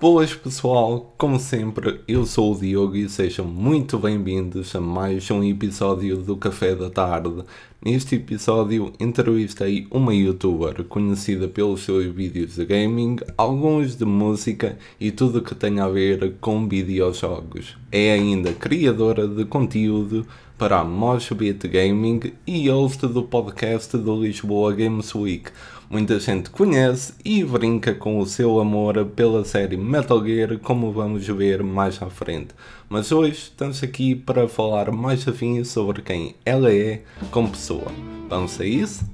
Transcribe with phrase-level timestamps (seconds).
[0.00, 5.42] Boas pessoal, como sempre, eu sou o Diogo e sejam muito bem-vindos a mais um
[5.42, 7.42] episódio do Café da Tarde.
[7.84, 15.10] Neste episódio entrevistei uma youtuber conhecida pelos seus vídeos de gaming, alguns de música e
[15.10, 17.76] tudo que tem a ver com videojogos.
[17.90, 20.24] É ainda criadora de conteúdo
[20.56, 25.50] para a Moshbit Gaming e host do podcast do Lisboa Games Week
[25.90, 31.26] Muita gente conhece e brinca com o seu amor pela série Metal Gear, como vamos
[31.26, 32.48] ver mais à frente.
[32.90, 37.90] Mas hoje estamos aqui para falar mais afim sobre quem ela é como pessoa.
[38.28, 39.10] Vamos a isso?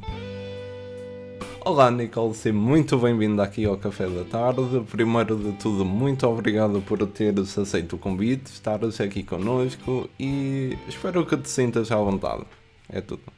[1.64, 4.82] Olá Nicole, seja muito bem-vinda aqui ao Café da Tarde.
[4.90, 11.24] Primeiro de tudo, muito obrigado por teres aceito o convite, estares aqui connosco e espero
[11.24, 12.42] que te sintas à vontade.
[12.88, 13.33] É tudo.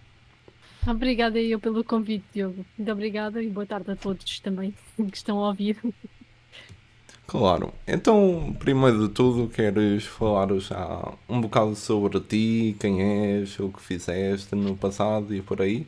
[0.87, 2.65] Obrigada eu pelo convite, Diogo.
[2.79, 5.77] Muito obrigada e boa tarde a todos também que estão a ouvir.
[7.27, 7.75] Claro.
[7.87, 13.83] Então, primeiro de tudo, queres falar já um bocado sobre ti, quem és, o que
[13.83, 15.87] fizeste no passado e por aí?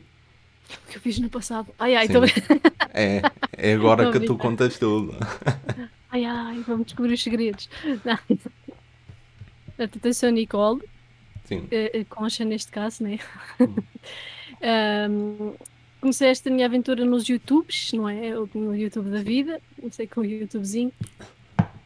[0.69, 1.73] O que eu fiz no passado?
[1.79, 2.31] Ai ai, também.
[2.91, 3.21] É,
[3.55, 5.15] é agora que tu contas tudo.
[6.11, 7.69] Ai ai, vamos descobrir os segredos.
[8.03, 8.17] Não.
[10.03, 10.81] Eu sou Nicole.
[11.45, 11.59] Sim.
[11.59, 13.19] Uh, Concha neste caso, né?
[13.61, 13.75] Hum.
[14.61, 15.53] Um,
[16.01, 18.31] comecei esta minha aventura nos YouTubes, não é?
[18.53, 20.91] No YouTube da vida, comecei com o YouTubezinho.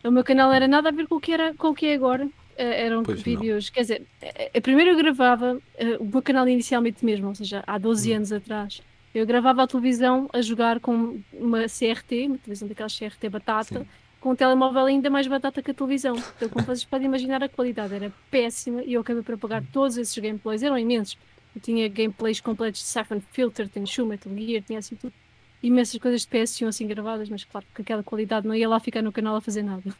[0.03, 1.93] O meu canal era nada a ver com o que, era, com o que é
[1.93, 2.25] agora.
[2.25, 3.73] Uh, eram pois vídeos, não.
[3.73, 7.63] quer dizer, a, a primeiro eu gravava uh, o meu canal inicialmente mesmo, ou seja,
[7.65, 8.15] há 12 hum.
[8.17, 8.81] anos atrás.
[9.13, 13.87] Eu gravava a televisão a jogar com uma CRT, uma televisão daquelas CRT batata, Sim.
[14.19, 16.15] com um telemóvel ainda mais batata que a televisão.
[16.35, 19.97] Então, como vocês podem imaginar, a qualidade era péssima e eu acabei por apagar todos
[19.97, 21.17] esses gameplays, eram imensos
[21.55, 25.13] eu tinha gameplays completos de Siphon Filter, Shoe, Metal Gear, tinha assim tudo.
[25.61, 29.01] Imensas coisas de PS1 assim gravadas, mas claro que aquela qualidade não ia lá ficar
[29.01, 29.95] no canal a fazer nada.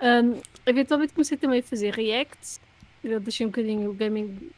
[0.00, 2.60] Um, eventualmente comecei também a fazer reacts.
[3.02, 4.50] Eu deixei um bocadinho o gaming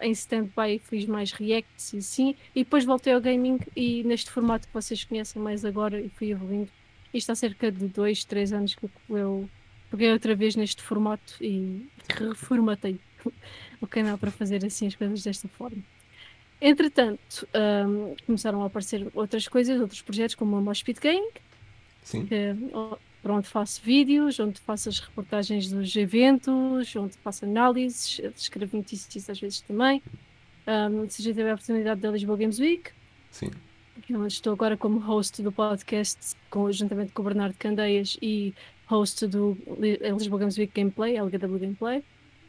[0.00, 2.36] em stand-by, fiz mais reacts e assim.
[2.54, 6.30] E depois voltei ao gaming e neste formato que vocês conhecem mais agora e fui
[6.30, 6.70] evoluindo.
[7.12, 9.48] Isto há cerca de 2, 3 anos que eu
[9.90, 12.98] peguei outra vez neste formato e reformatei
[13.80, 15.82] o canal para fazer assim as coisas desta forma.
[16.60, 17.48] Entretanto,
[17.86, 21.26] um, começaram a aparecer outras coisas, outros projetos, como a Moshpit Gang,
[22.02, 22.26] Sim.
[22.26, 22.54] Que,
[23.22, 29.28] para onde faço vídeos, onde faço as reportagens dos eventos, onde faço análises, escrevo notícias
[29.30, 30.02] às vezes também.
[30.66, 32.90] Um, se já teve a oportunidade da Lisboa Games Week,
[33.30, 33.50] Sim.
[34.08, 38.52] Eu estou agora como host do podcast, com, juntamente com o Bernardo Candeias e
[38.86, 42.02] host do Lisboa Games Week Gameplay, LGW Gameplay.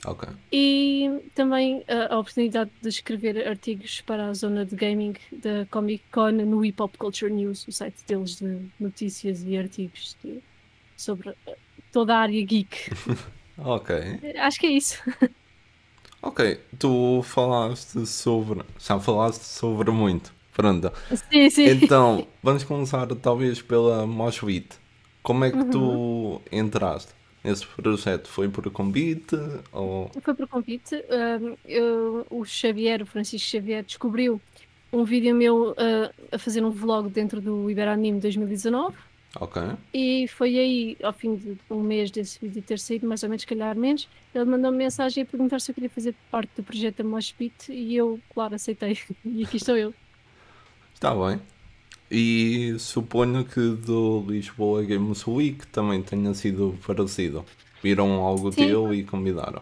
[0.05, 0.27] Ok.
[0.51, 6.03] E também a, a, oportunidade de escrever artigos para a zona de gaming da Comic
[6.11, 10.41] Con no Hip Hop Culture News, o site deles de notícias e artigos de,
[10.97, 11.57] sobre eh,
[11.91, 12.91] toda a área geek.
[13.57, 13.95] ok.
[14.39, 14.97] Acho que é isso.
[16.21, 18.63] ok, tu falaste sobre.
[18.79, 20.33] Já falaste sobre muito.
[20.51, 20.91] Pronto.
[21.31, 21.65] Sim, sim.
[21.67, 24.79] Então, vamos começar talvez pela Moshbit.
[25.21, 25.69] Como é que uhum.
[25.69, 27.13] tu entraste?
[27.43, 29.35] Esse projeto foi por convite?
[29.71, 30.11] Ou...
[30.21, 30.95] Foi por convite.
[30.95, 34.39] Uh, eu, o Xavier, o Francisco Xavier, descobriu
[34.93, 35.75] um vídeo meu uh,
[36.31, 38.95] a fazer um vlog dentro do Iberanime 2019.
[39.39, 39.61] Ok.
[39.93, 43.45] E foi aí, ao fim de um mês desse vídeo ter saído, mais ou menos,
[43.45, 47.03] calhar menos, ele mandou-me mensagem a perguntar se eu queria fazer parte do projeto da
[47.05, 48.97] Moshpit e eu, claro, aceitei.
[49.23, 49.93] E aqui estou eu.
[50.93, 51.39] Está bem.
[52.11, 57.45] E suponho que do Lisboa Games Week também tenha sido parecido.
[57.81, 58.67] Viram algo Sim.
[58.67, 59.61] teu e convidaram.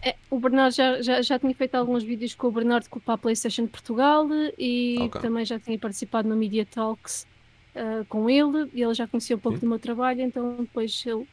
[0.00, 3.18] É, o Bernardo já, já, já tinha feito alguns vídeos com o Bernardo para a
[3.18, 5.20] PlayStation de Portugal e okay.
[5.20, 7.26] também já tinha participado no Media Talks
[7.74, 9.66] uh, com ele e ele já conhecia um pouco Sim.
[9.66, 11.26] do meu trabalho, então depois ele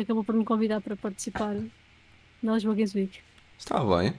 [0.00, 1.56] acabou por me convidar para participar
[2.40, 3.18] na Lisboa Games Week.
[3.58, 4.14] Está bem.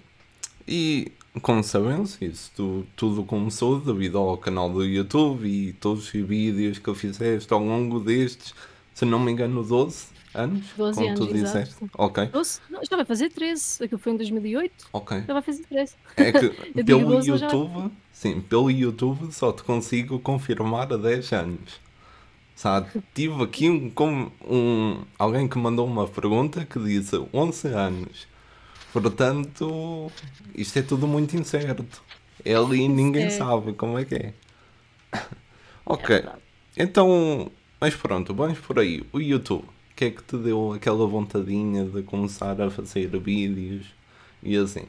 [0.68, 6.12] E como sabemos, isso tu, tudo começou devido ao canal do YouTube e todos os
[6.12, 8.54] vídeos que eu fizeste ao longo destes,
[8.94, 10.66] se não me engano, 12 anos?
[10.78, 11.76] 12 como anos, tu disseste.
[11.76, 11.90] Exato.
[11.98, 12.26] Ok.
[12.28, 14.88] 12, não, já vai fazer 13, aquilo foi em 2008.
[14.94, 15.24] Ok.
[15.28, 15.96] Já vai fazer 13.
[16.18, 16.50] É que
[16.84, 17.92] pelo 12, YouTube, já...
[18.12, 21.84] sim, pelo YouTube só te consigo confirmar a 10 anos.
[22.56, 23.92] Sabe, tive aqui um,
[24.48, 28.33] um, alguém que mandou uma pergunta que disse 11 anos.
[28.94, 30.12] Portanto,
[30.54, 31.84] isto é tudo muito incerto.
[32.46, 33.30] É ali ninguém é.
[33.32, 34.34] sabe como é que é.
[35.84, 36.16] ok.
[36.16, 36.34] É
[36.78, 37.52] então,
[37.82, 39.04] mas pronto, vamos por aí.
[39.12, 39.64] O YouTube.
[39.64, 43.88] O que é que te deu aquela vontadinha de começar a fazer vídeos
[44.42, 44.86] e assim?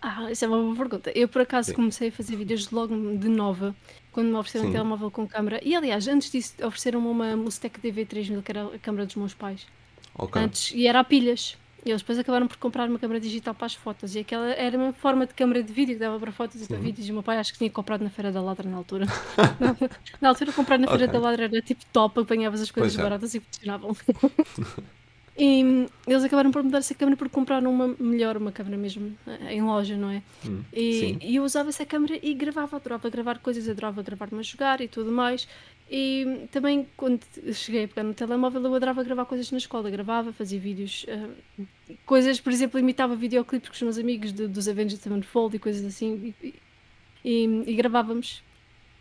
[0.00, 1.10] Ah, isso é uma boa pergunta.
[1.14, 1.74] Eu, por acaso, Sim.
[1.74, 3.74] comecei a fazer vídeos logo de nova,
[4.12, 5.60] quando me ofereceram um telemóvel com câmera.
[5.64, 9.66] E, aliás, antes disso, ofereceram-me uma Mustec DV3000, que era a câmera dos meus pais.
[10.14, 10.40] Ok.
[10.40, 11.56] Antes, e era a pilhas.
[11.86, 14.16] E eles depois acabaram por comprar uma câmera digital para as fotos.
[14.16, 16.78] E aquela era uma forma de câmera de vídeo que dava para fotos e para
[16.78, 17.06] vídeos.
[17.06, 19.06] E o meu pai acho que tinha comprado na Feira da Ladra na altura.
[20.20, 23.02] na altura, comprar na Feira da Ladra era tipo top, apanhavas as coisas é.
[23.02, 23.96] baratas e funcionavam.
[25.38, 29.54] E eles acabaram por mudar essa câmera por comprar uma melhor, uma câmera mesmo eh,
[29.54, 30.22] em loja, não é?
[30.46, 34.42] Hum, e, e, eu usava essa câmera e gravava, adorava gravar coisas, adorava gravar-me a
[34.42, 35.46] jogar e tudo mais.
[35.88, 37.20] E também quando
[37.52, 41.64] cheguei a pegar no telemóvel eu adorava gravar coisas na escola, gravava, fazia vídeos, uh,
[42.04, 45.84] coisas, por exemplo, imitava videoclipes com os meus amigos de, dos Avengers Sevenfold e coisas
[45.84, 46.54] assim e,
[47.24, 48.42] e, e gravávamos.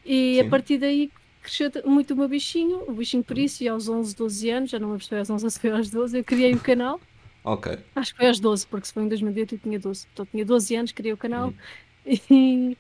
[0.05, 0.41] E Sim.
[0.41, 1.11] a partir daí
[1.41, 4.79] cresceu muito o meu bichinho, o bichinho por isso, e aos 11, 12 anos, já
[4.79, 6.99] não me foi aos 11 se foi aos 12, eu criei o canal.
[7.47, 7.77] Ok.
[7.95, 10.07] Acho que foi aos 12, porque se foi em 2008 eu tinha 12.
[10.11, 11.49] Então tinha 12 anos, criei o canal.
[11.49, 12.17] Hum.
[12.31, 12.75] E,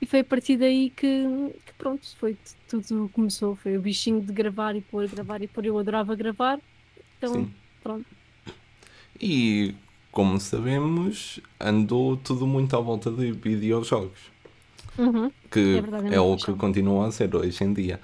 [0.00, 1.24] e foi a partir daí que,
[1.64, 2.36] que, pronto, foi
[2.68, 3.56] tudo começou.
[3.56, 5.64] Foi o bichinho de gravar e pôr, gravar e pôr.
[5.64, 6.60] Eu adorava gravar.
[7.16, 7.50] Então, Sim.
[7.82, 8.06] pronto.
[9.20, 9.74] E
[10.12, 14.18] como sabemos, andou tudo muito à volta de videojogos.
[14.98, 15.30] Uhum.
[15.50, 18.00] Que é, verdade, é o que continua a ser hoje em dia.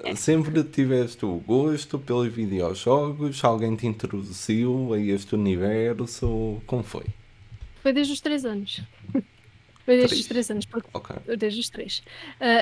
[0.00, 0.14] É.
[0.14, 3.42] Sempre tiveste o gosto pelos videojogos?
[3.44, 6.60] Alguém te introduziu a este universo?
[6.66, 7.06] Como foi?
[7.82, 8.82] Foi desde os 3 anos.
[9.86, 11.36] Foi desde os 3 anos, porque okay.
[11.36, 11.98] desde os 3.
[11.98, 12.02] Uh,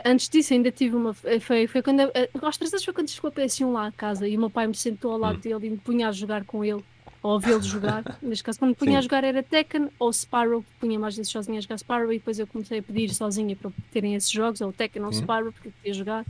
[0.04, 1.14] antes disso, ainda tive uma.
[1.14, 2.00] Foi, foi quando.
[2.00, 4.50] Uh, aos 3 anos foi quando chegou a PS1 lá a casa e o meu
[4.50, 5.40] pai me sentou ao lado hum.
[5.40, 6.84] dele e me punha a jogar com ele
[7.22, 8.04] ou vê-lo jogar.
[8.20, 8.96] Neste caso, quando me punha Sim.
[8.98, 12.38] a jogar era Tekken ou Spyro, punha mais vezes sozinha a jogar Spyro e depois
[12.38, 15.72] eu comecei a pedir sozinha para terem esses jogos, ou Tekken ou Spyro, porque eu
[15.72, 16.26] podia jogar.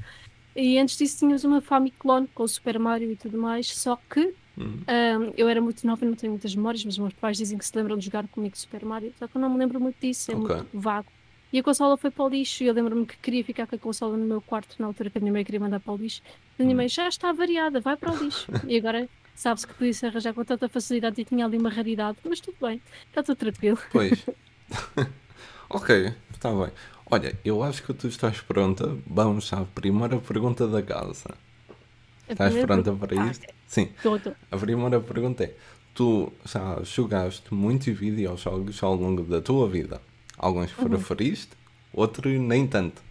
[0.55, 4.33] E antes disso tínhamos uma Famiclone com o Super Mario e tudo mais, só que
[4.57, 4.81] uhum.
[4.89, 7.67] um, eu era muito nova e não tenho muitas memórias, mas meus pais dizem que
[7.67, 10.31] se lembram de jogar comigo Super Mario, só que eu não me lembro muito disso,
[10.33, 10.57] é okay.
[10.57, 11.09] muito vago.
[11.53, 13.79] E a consola foi para o lixo e eu lembro-me que queria ficar com a
[13.79, 16.21] consola no meu quarto na altura que a minha mãe queria mandar para o lixo.
[16.59, 16.79] A minha uhum.
[16.79, 18.51] mãe já está variada, vai para o lixo.
[18.67, 22.41] E agora Sabe-se que podia-se arranjar com tanta facilidade e tinha ali uma raridade, mas
[22.41, 23.79] tudo bem, está tudo tranquilo.
[23.91, 24.25] Pois.
[25.69, 26.71] ok, está bem.
[27.11, 28.97] Olha, eu acho que tu estás pronta.
[29.07, 31.35] Vamos à primeira pergunta da casa.
[32.29, 33.47] Estás pronta para ah, isto?
[33.67, 33.91] Sim.
[34.03, 34.33] Tô, tô.
[34.51, 35.55] A primeira pergunta é:
[35.95, 40.01] tu já jogaste muitos videojogos ao longo da tua vida?
[40.37, 40.89] Alguns uhum.
[40.89, 41.51] preferiste,
[41.93, 43.03] outros nem tanto.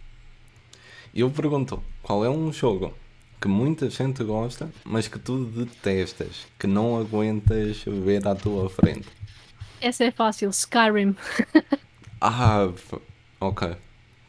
[1.12, 2.92] E eu pergunto: qual é um jogo
[3.40, 9.08] que muita gente gosta, mas que tu detestas, que não aguentas ver à tua frente?
[9.80, 11.14] Essa é fácil, Skyrim.
[12.20, 12.68] ah,
[13.40, 13.76] ok.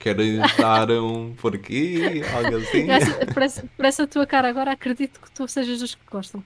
[0.05, 2.21] Queres dar um porquê?
[2.31, 2.85] Algo assim?
[3.75, 6.43] Por essa, tua cara agora, acredito que tu sejas dos que gostam.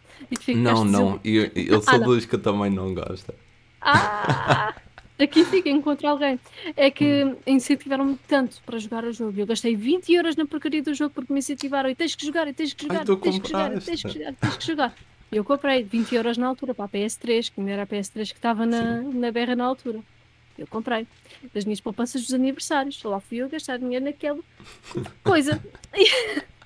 [0.55, 3.35] não, não, eu, eu sou ah, dos que também não gosta.
[3.81, 4.73] Ah!
[5.19, 6.39] Aqui fica, encontro alguém.
[6.77, 7.35] É que hum.
[7.45, 9.37] incentivaram-me tanto para jogar o jogo.
[9.37, 11.89] Eu gastei 20 euros na porcaria do jogo porque me incentivaram.
[11.89, 14.33] E tens que jogar, e tens que jogar, Ai, tens que jogar, tens que jogar,
[14.35, 14.95] tens que jogar.
[15.33, 18.13] E eu comprei 20 euros na altura para a PS3, que ainda era a PS3
[18.13, 19.99] que estava na, na berra na altura.
[20.59, 21.07] Eu comprei.
[21.53, 23.01] Das minhas poupanças dos aniversários.
[23.03, 24.39] Lá fui eu gastar dinheiro naquela
[25.23, 25.61] coisa.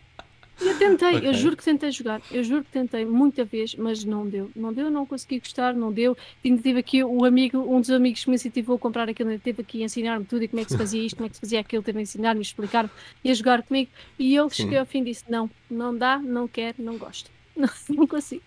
[0.62, 1.28] Eu tentei, okay.
[1.28, 4.72] eu juro que tentei jogar, eu juro que tentei muita vez, mas não deu, não
[4.72, 6.16] deu, não consegui gostar, não deu.
[6.42, 9.82] Tive aqui o amigo, um dos amigos que me incentivou a comprar aquilo, teve aqui
[9.82, 11.60] a ensinar-me tudo e como é que se fazia isto, como é que se fazia
[11.60, 12.90] aquilo, teve a ensinar-me, explicar-me
[13.24, 13.92] e a jogar comigo.
[14.18, 17.70] E eu cheguei ao fim e disse: não, não dá, não quero, não gosto, não,
[17.90, 18.44] não consigo.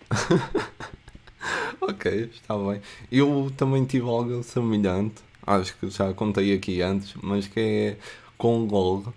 [1.81, 2.81] ok, está bem.
[3.11, 7.97] Eu também tive algo semelhante, acho que já contei aqui antes, mas que é
[8.37, 9.13] com o LOL.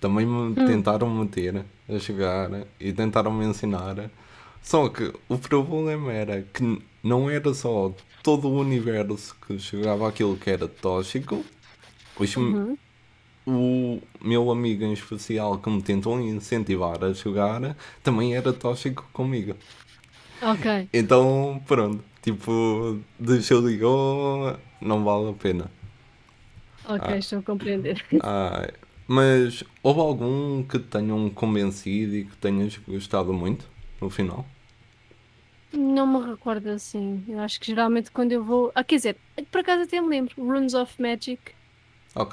[0.00, 0.54] Também me hum.
[0.54, 2.50] tentaram meter a jogar
[2.80, 4.10] e tentaram me ensinar.
[4.62, 10.36] Só que o problema era que não era só todo o universo que jogava aquilo
[10.36, 11.44] que era tóxico,
[12.18, 12.76] os, uhum.
[13.46, 19.54] o meu amigo em especial que me tentou incentivar a jogar também era tóxico comigo.
[20.42, 20.88] Ok.
[20.92, 25.70] Então, pronto, tipo, deixou de oh, não vale a pena.
[26.84, 27.16] Ok, ah.
[27.16, 28.04] estou a compreender.
[28.22, 28.68] Ah,
[29.06, 33.68] mas houve algum que tenham convencido e que tenhas gostado muito
[34.00, 34.46] no final?
[35.72, 37.24] Não me recordo assim.
[37.28, 38.72] Eu acho que geralmente quando eu vou.
[38.74, 39.16] Ah, quer dizer,
[39.50, 40.34] por acaso até me lembro.
[40.36, 41.40] Runes of Magic.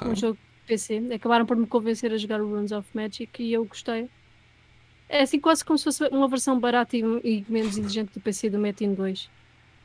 [0.04, 1.02] Um jogo de PC.
[1.14, 4.10] Acabaram por me convencer a jogar o Runes of Magic e eu gostei.
[5.08, 8.50] É assim quase como se fosse uma versão barata e, e menos exigente do PC
[8.50, 9.30] do Metin 2.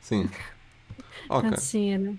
[0.04, 0.28] Sim.
[1.26, 1.40] Ok.
[1.40, 2.14] Portanto, sim, era.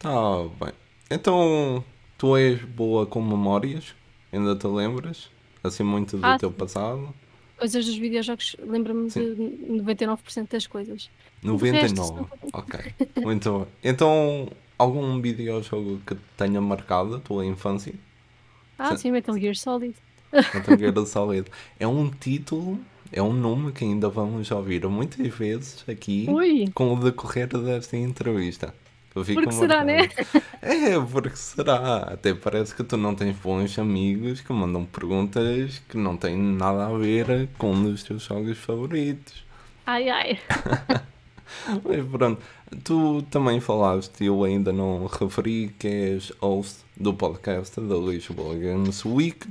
[0.00, 0.10] Tá
[0.58, 0.72] bem.
[1.08, 1.84] Então,
[2.22, 3.96] Tu és boa com memórias?
[4.32, 5.28] Ainda te lembras?
[5.60, 7.12] Assim muito do ah, teu passado?
[7.58, 9.18] Coisas dos videojogos, lembro-me de
[9.82, 11.10] 99% das coisas.
[11.42, 11.80] 99?
[11.80, 12.94] Resto, ok.
[13.24, 13.66] Muito bom.
[13.82, 17.92] Então, algum videojogo que tenha marcado a tua infância?
[18.78, 19.96] Ah, sim, Metal Gear Solid.
[20.32, 21.50] Metal Gear Solid.
[21.80, 22.78] É um título,
[23.12, 26.70] é um nome que ainda vamos ouvir muitas vezes aqui Ui.
[26.74, 28.74] com o decorrer desta entrevista.
[29.12, 30.08] Porque será, né?
[30.62, 31.98] É, porque será.
[31.98, 36.86] Até parece que tu não tens bons amigos que mandam perguntas que não têm nada
[36.86, 39.44] a ver com um dos teus jogos favoritos.
[39.86, 40.38] Ai, ai.
[41.84, 42.40] Mas pronto,
[42.82, 49.04] tu também falaste, eu ainda não referi, que és host do podcast da Lisboa Games
[49.04, 49.46] Week.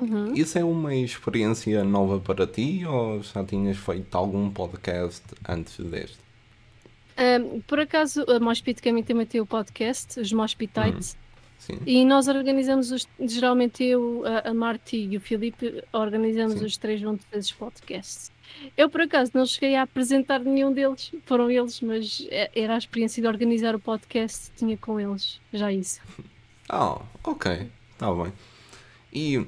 [0.00, 0.32] Uhum.
[0.34, 6.18] Isso é uma experiência nova para ti ou já tinhas feito algum podcast antes deste?
[7.18, 11.16] Um, por acaso, a Mospit também tem o podcast, os Mospitites.
[11.68, 11.78] Uhum.
[11.84, 16.64] E nós organizamos, os, geralmente eu, a, a Marti e o Filipe, organizamos Sim.
[16.64, 18.30] os três juntos esses podcasts.
[18.76, 22.78] Eu, por acaso, não cheguei a apresentar nenhum deles, foram eles, mas é, era a
[22.78, 26.00] experiência de organizar o podcast, tinha com eles, já isso.
[26.70, 28.30] Ah, oh, ok, está bem.
[29.10, 29.46] E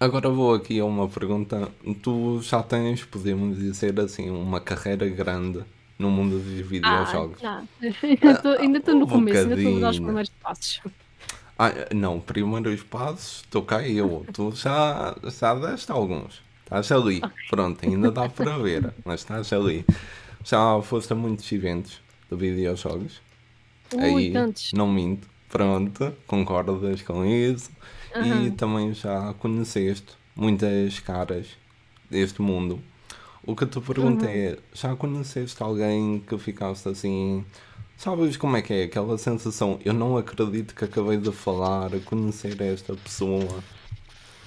[0.00, 1.70] agora vou aqui a uma pergunta.
[2.02, 5.62] Tu já tens, podemos dizer assim, uma carreira grande
[5.98, 7.38] no mundo dos videojogos?
[7.44, 7.62] Ah,
[8.58, 10.80] ainda estou no um começo, ainda estou a dar os primeiros passos.
[11.58, 14.24] Ah, não, primeiros passos, estou cá eu.
[14.32, 16.42] tu já, já deste alguns.
[16.64, 17.20] Estás ali.
[17.50, 19.84] Pronto, ainda dá para ver, mas estás ali.
[20.44, 23.20] Já foste a muitos eventos de videojogos.
[23.92, 24.72] Ui, Aí, tantos.
[24.72, 25.28] não minto.
[25.50, 27.70] Pronto, concordas com isso.
[28.14, 28.46] Uhum.
[28.46, 31.46] E também já conheceste muitas caras
[32.10, 32.80] deste mundo.
[33.44, 34.30] O que eu te pergunto uhum.
[34.30, 37.44] é: já conheceste alguém que ficaste assim?
[37.96, 39.78] Sabes como é que é aquela sensação?
[39.84, 43.62] Eu não acredito que acabei de falar, conhecer esta pessoa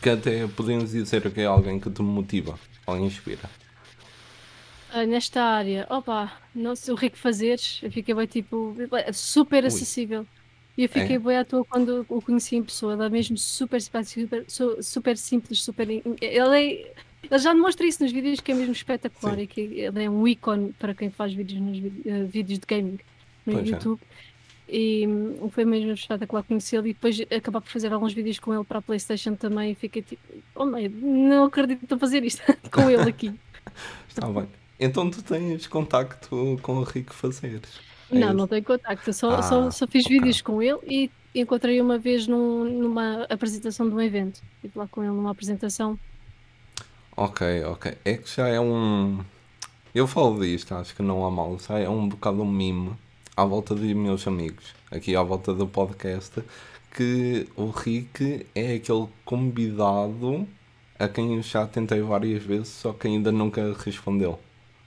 [0.01, 3.50] que até podemos dizer que é alguém que te motiva ou inspira?
[4.93, 8.75] Uh, nesta área, opa, não sei o que fazeres, eu fiquei bem tipo,
[9.13, 10.25] super acessível.
[10.77, 11.19] E eu fiquei é?
[11.19, 15.17] bem à toa quando o conheci em pessoa, ele é mesmo super simpático, super, super
[15.17, 15.87] simples, super.
[15.87, 19.41] Ele, é, ele já demonstra isso nos vídeos que é mesmo espetacular Sim.
[19.41, 22.99] e que ele é um ícone para quem faz vídeos nos uh, vídeos de gaming
[23.45, 23.71] no pois é.
[23.71, 24.01] YouTube.
[24.01, 24.33] É.
[24.75, 28.63] E um, foi mesmo espetacular conhecê-lo e depois acabar por fazer alguns vídeos com ele
[28.63, 30.23] para a Playstation também e fiquei tipo,
[30.55, 33.31] oh mãe, não acredito a fazer isto com ele aqui.
[34.09, 34.47] Está bem.
[34.79, 37.92] Então tu tens contacto com o Rico Fazeres?
[38.15, 40.17] É não, não tenho contacto, só, ah, só, só fiz okay.
[40.17, 44.41] vídeos com ele e encontrei uma vez num, numa apresentação de um evento.
[44.55, 45.98] Estive lá com ele numa apresentação.
[47.15, 47.98] Ok, ok.
[48.03, 49.20] É que já é um.
[49.93, 51.58] Eu falo disto, acho que não há mal.
[51.60, 52.93] Já é um bocado um mime
[53.36, 56.43] à volta de meus amigos, aqui à volta do podcast,
[56.96, 60.48] que o Rick é aquele convidado
[61.00, 64.39] a quem eu já tentei várias vezes, só que ainda nunca respondeu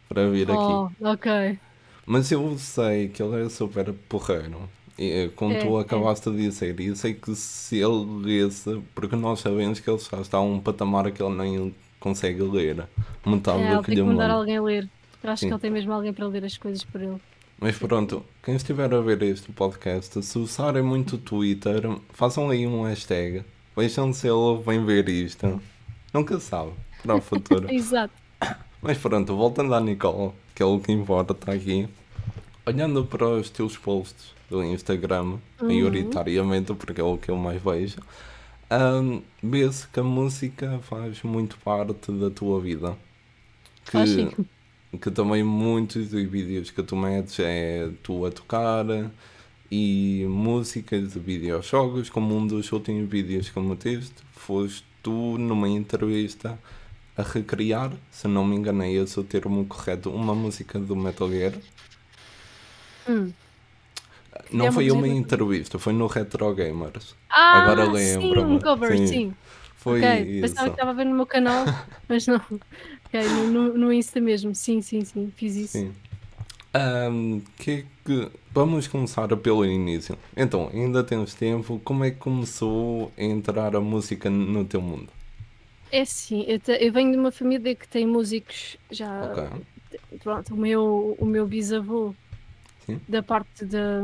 [0.08, 0.60] para vir aqui.
[0.60, 1.58] Oh, ok.
[2.06, 4.68] Mas eu sei que ele é super porreiro.
[4.98, 5.82] Eh, como é, tu é.
[5.82, 6.32] acabaste é.
[6.32, 10.20] de dizer, e eu sei que se ele lesse, porque nós sabemos que ele já
[10.20, 12.86] está a um patamar que ele nem consegue ler
[13.24, 14.12] metade é, do que lhe manda.
[14.12, 14.88] mandar alguém ler.
[15.22, 15.48] Acho Sim.
[15.48, 17.20] que ele tem mesmo alguém para ler as coisas por ele.
[17.58, 22.66] Mas pronto, quem estiver a ver este podcast, se usarem muito o Twitter, façam aí
[22.66, 23.42] um hashtag.
[23.76, 25.60] Vejam se ele vem ver isto.
[26.14, 26.72] Nunca sabe,
[27.02, 27.68] para o futuro.
[27.72, 28.14] Exato.
[28.82, 31.88] Mas pronto, voltando à Nicole, que é o que importa, está aqui.
[32.64, 35.40] Olhando para os teus posts do Instagram, uhum.
[35.62, 37.98] maioritariamente, porque é o que eu mais vejo,
[38.70, 42.96] um, vê-se que a música faz muito parte da tua vida.
[43.90, 44.30] Que, sim
[44.98, 48.86] que também muitos dos vídeos que tu metes é tu a tocar
[49.70, 56.58] e músicas de videojogos, como um dos últimos vídeos que meteste, foste tu numa entrevista
[57.16, 61.28] a recriar, se não me enganei, esse é o termo correto, uma música do Metal
[61.30, 61.54] Gear.
[63.08, 63.32] Hum.
[64.50, 67.16] Não é foi uma entrevista, foi no Retro Gamers.
[67.30, 68.38] Ah, Agora lembro.
[68.38, 69.06] Sim, um cover, sim.
[69.06, 69.34] sim.
[69.76, 70.22] Foi okay.
[70.22, 70.40] isso.
[70.42, 71.64] Pensava que estava a ver no meu canal,
[72.08, 72.36] mas não.
[72.36, 75.78] Ok, no, no Insta mesmo, sim, sim, sim, fiz isso.
[75.78, 75.92] Sim.
[76.74, 78.30] Um, que é que...
[78.52, 80.18] Vamos começar pelo início.
[80.36, 81.80] Então, ainda temos tempo.
[81.84, 85.08] Como é que começou a entrar a música no teu mundo?
[85.90, 89.32] É sim, eu, te, eu venho de uma família que tem músicos já.
[89.32, 90.18] Okay.
[90.18, 92.14] Pronto, o meu, o meu bisavô,
[92.84, 93.00] sim.
[93.08, 94.00] da parte da,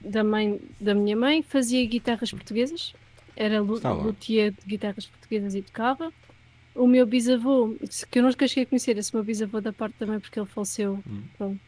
[0.00, 2.94] da mãe da minha mãe, fazia guitarras portuguesas.
[3.34, 6.12] Era luthier de guitarras portuguesas e tocava
[6.76, 7.74] o meu bisavô,
[8.10, 11.02] que eu nunca cheguei a conhecer, esse meu bisavô da parte também porque ele faleceu.
[11.40, 11.58] Hum.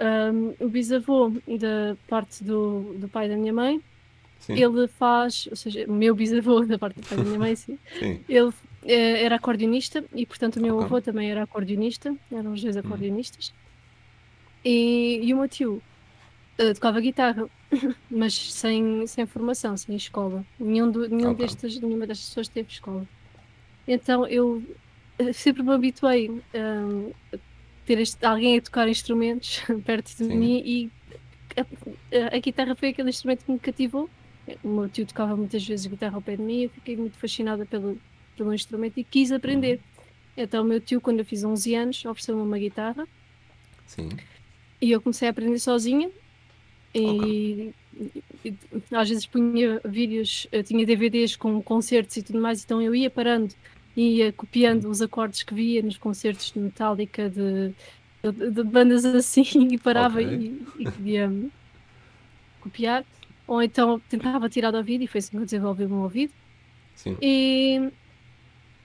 [0.00, 3.82] Um, o bisavô da parte do, do pai da minha mãe,
[4.42, 4.54] sim.
[4.54, 8.20] ele faz, ou seja, o meu bisavô da parte da minha mãe, sim, sim.
[8.28, 8.52] ele
[8.84, 10.86] é, era acordeonista e portanto o meu okay.
[10.86, 12.80] avô também era acordeonista, eram os dois hum.
[12.80, 13.52] acordeonistas.
[13.54, 13.62] Hum.
[14.64, 15.82] E, e o meu tio
[16.58, 17.48] Uh, tocava guitarra,
[18.10, 20.44] mas sem, sem formação, sem escola.
[20.60, 21.46] Nenhum, do, nenhum okay.
[21.46, 23.08] destes, nenhuma destas pessoas teve escola.
[23.88, 24.62] Então eu
[25.18, 27.38] eh, sempre me habituei um, a
[27.86, 30.36] ter este, alguém a tocar instrumentos perto de Sim.
[30.36, 30.90] mim e
[31.56, 34.08] a, a, a, guitarra foi aquele instrumento que me cativou.
[34.62, 37.16] O meu tio tocava muitas vezes guitarra ao pé de mim e eu fiquei muito
[37.16, 37.98] fascinada pelo,
[38.36, 39.76] pelo instrumento e quis aprender.
[39.76, 40.02] Uhum.
[40.36, 43.06] Então o meu tio, quando eu fiz 11 anos, ofereceu-me uma guitarra.
[43.86, 44.08] Sim.
[44.80, 46.10] E eu comecei a aprender sozinha
[46.94, 47.72] e,
[48.44, 48.54] e,
[48.90, 53.10] às vezes punha vídeos, eu tinha DVDs com concertos e tudo mais, então eu ia
[53.10, 53.54] parando
[53.96, 57.74] e ia copiando os acordes que via nos concertos de Metallica, de,
[58.22, 60.36] de, de bandas assim, e parava okay.
[60.78, 61.32] e, e queria
[62.60, 63.04] copiar.
[63.52, 66.32] Ou então tentava tirar do ouvido e foi assim que eu desenvolvi o meu ouvido.
[66.94, 67.16] Sim.
[67.20, 67.90] E.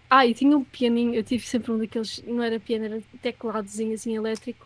[0.09, 3.93] Ah, e tinha um pianinho, eu tive sempre um daqueles, não era piano, era tecladozinho
[3.93, 4.65] assim elétrico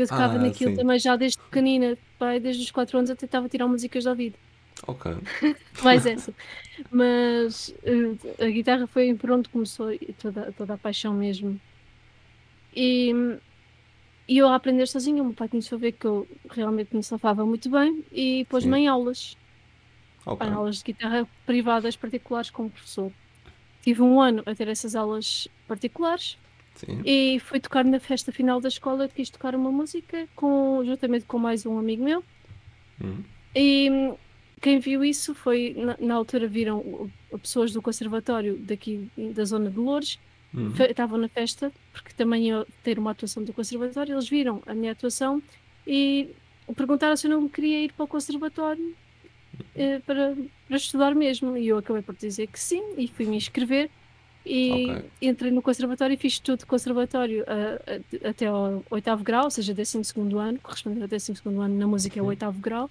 [0.00, 0.76] eu tocava ah, naquilo sim.
[0.76, 4.36] também já desde pequenina, pai, desde os 4 anos eu tentava tirar músicas do ouvido.
[4.86, 5.12] Ok.
[5.82, 6.32] Mais essa.
[6.90, 9.88] Mas uh, a guitarra foi por onde começou
[10.18, 11.60] toda, toda a paixão mesmo.
[12.74, 13.12] E,
[14.28, 17.02] e eu a aprender sozinha, o meu pai começou a ver que eu realmente me
[17.02, 19.36] safava muito bem e pôs-me em aulas.
[20.26, 20.46] Okay.
[20.46, 23.10] Em aulas de guitarra privadas particulares com o professor.
[23.82, 26.36] Tive um ano a ter essas aulas particulares
[26.74, 27.02] Sim.
[27.04, 31.38] E fui tocar na festa final da escola, quis tocar uma música com, juntamente com
[31.38, 32.24] mais um amigo meu.
[33.02, 33.22] Hum.
[33.54, 34.14] E
[34.60, 37.10] quem viu isso foi, na, na, altura viram
[37.42, 40.18] pessoas do conservatório daqui da zona de Lourdes,
[40.54, 40.72] hum.
[40.88, 44.92] estavam na festa, porque também ia ter uma atuação do conservatório, eles viram a minha
[44.92, 45.42] atuação
[45.86, 46.30] e
[46.76, 48.94] perguntaram se eu não queria ir para o conservatório
[49.74, 50.36] eh, para,
[50.66, 51.56] para estudar mesmo.
[51.56, 53.90] E eu acabei por dizer que sim, e fui me inscrever.
[54.44, 55.10] E okay.
[55.20, 59.98] entrei no conservatório e fiz tudo conservatório uh, até ao oitavo grau, ou seja, 12
[60.38, 62.90] ano, correspondente ao 12 ano na música é o oitavo grau.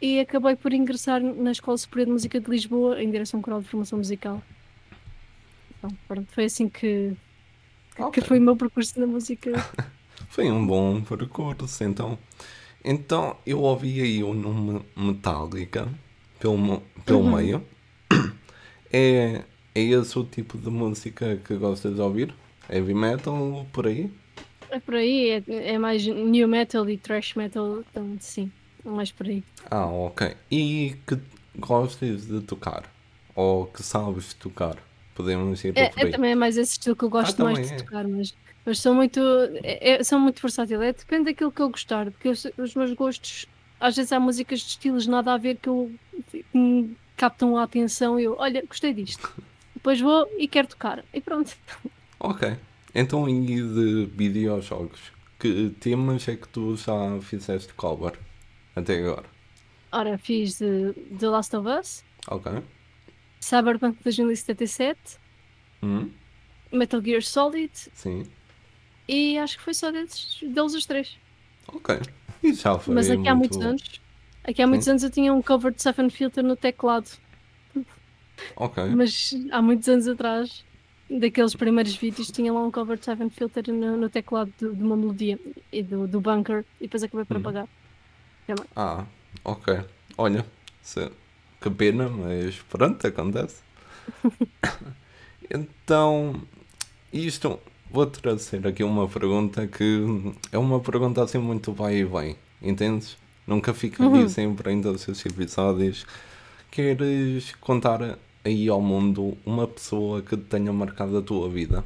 [0.00, 3.68] E acabei por ingressar na Escola Superior de Música de Lisboa em direção coral de
[3.68, 4.42] formação musical.
[5.78, 7.14] Então, pronto, foi assim que,
[7.98, 8.22] okay.
[8.22, 9.52] que foi o meu percurso na música.
[10.28, 12.18] foi um bom percurso, então.
[12.86, 15.88] Então eu ouvi aí o nome Metallica
[16.40, 17.36] pelo, pelo uhum.
[17.36, 17.66] meio.
[18.92, 19.42] É
[19.76, 22.34] é esse o tipo de música que gostas de ouvir?
[22.70, 24.10] Heavy metal, por aí?
[24.70, 28.50] É por aí, é, é mais new metal e thrash metal, então sim,
[28.82, 29.44] é mais por aí.
[29.70, 30.34] Ah, ok.
[30.50, 31.18] E que
[31.58, 32.90] gostas de tocar?
[33.34, 34.76] Ou que sabes tocar?
[35.14, 36.08] Podemos ir é, por aí.
[36.08, 37.76] É também é mais esse estilo que eu gosto ah, mais de é.
[37.76, 38.34] tocar, mas,
[38.66, 39.20] mas são muito,
[39.62, 40.82] é, é, são muito versátil.
[40.82, 43.46] É, depende daquilo que eu gostar, porque eu, os meus gostos,
[43.78, 45.92] às vezes há músicas de estilos nada a ver que, eu,
[46.30, 49.32] que me captam a atenção e eu, olha, gostei disto.
[49.86, 51.04] depois vou e quero tocar.
[51.14, 51.56] E pronto.
[52.18, 52.56] Ok.
[52.92, 55.12] Então, e de videojogos?
[55.38, 58.18] Que temas é que tu já fizeste cover
[58.74, 59.26] até agora?
[59.92, 62.04] Ora, fiz de The Last of Us.
[62.26, 62.50] Ok.
[63.38, 65.18] Cyberpunk 2077.
[65.82, 66.10] Hum.
[66.72, 67.70] Metal Gear Solid.
[67.92, 68.24] Sim.
[69.08, 71.16] E acho que foi só deles, deles os três.
[71.68, 71.98] Ok.
[72.42, 74.00] E já foi Mas aqui há muitos anos.
[74.44, 74.92] Aqui há muitos Sim.
[74.92, 77.10] anos eu tinha um cover de Seven Filter no teclado.
[78.54, 78.84] Ok.
[78.94, 80.64] Mas há muitos anos atrás,
[81.10, 84.82] daqueles primeiros vídeos, tinha lá um cover de Seven Filter no, no teclado de, de,
[84.82, 85.38] uma melodia
[85.72, 87.40] e do, do bunker e depois acabei por hum.
[87.40, 87.68] apagar.
[88.76, 89.04] Ah,
[89.44, 89.80] ok.
[90.16, 90.46] Olha,
[91.60, 93.62] que pena, mas pronto, acontece.
[95.50, 96.40] então,
[97.12, 97.58] isto,
[97.90, 100.02] vou trazer aqui uma pergunta que
[100.52, 103.16] é uma pergunta assim muito vai e vem, entendes?
[103.46, 104.28] Nunca fica aqui uhum.
[104.28, 106.04] sempre em todos os episódios.
[106.70, 111.84] Queres contar aí ao mundo uma pessoa que tenha marcado a tua vida?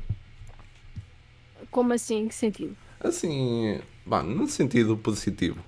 [1.71, 2.25] Como assim?
[2.25, 2.77] Em que sentido?
[2.99, 5.59] Assim, bah, no sentido positivo.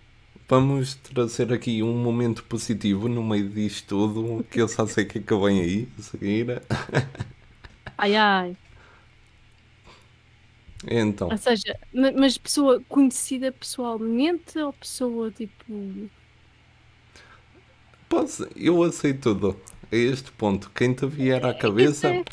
[0.48, 5.18] Vamos trazer aqui um momento positivo no meio disto tudo, que eu só sei que
[5.18, 6.62] é que vem aí a seguir.
[7.96, 8.56] Ai ai.
[10.88, 11.28] Então.
[11.30, 16.08] Ou seja, mas pessoa conhecida pessoalmente ou pessoa tipo.
[18.08, 20.70] Posso, eu aceito tudo a este ponto.
[20.74, 22.08] Quem te vier à cabeça.
[22.08, 22.24] É...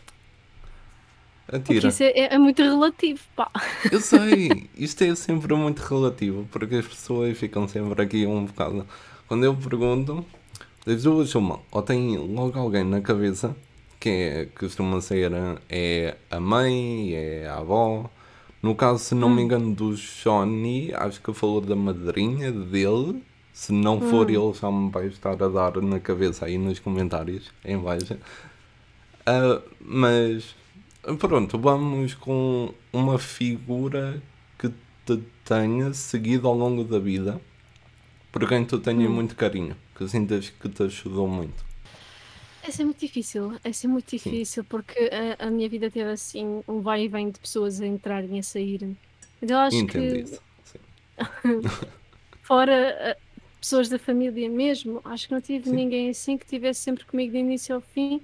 [1.51, 1.88] Atira.
[1.88, 3.49] Isso é, é, muito relativo, pá.
[3.91, 8.85] Eu sei, isto é sempre muito relativo, porque as pessoas ficam sempre aqui um bocado.
[9.27, 10.23] Quando eu pergunto,
[10.85, 13.55] das duas uma, ou tem logo alguém na cabeça
[13.99, 15.31] que é, costuma ser
[15.69, 18.09] é a mãe, é a avó.
[18.61, 19.35] No caso, se não hum.
[19.35, 23.23] me engano, do Johnny, acho que falou da madrinha dele.
[23.53, 24.29] Se não for hum.
[24.29, 28.13] ele, já me vai estar a dar na cabeça aí nos comentários, em baixo.
[29.21, 30.55] Uh, mas
[31.17, 34.21] pronto, vamos com uma figura
[34.57, 34.69] que
[35.05, 37.39] te tenha seguido ao longo da vida
[38.31, 39.13] por quem tu tenhas hum.
[39.13, 41.68] muito carinho, que sintas que te ajudou muito.
[42.63, 46.61] É ser muito difícil, é ser muito difícil, porque a, a, minha vida teve assim
[46.67, 48.97] um vai e vem de pessoas a entrarem e a saírem.
[49.41, 50.39] Então acho Entendo que.
[52.43, 53.17] Fora
[53.59, 55.75] pessoas da família mesmo, acho que não tive Sim.
[55.75, 58.21] ninguém assim que estivesse sempre comigo de início ao fim.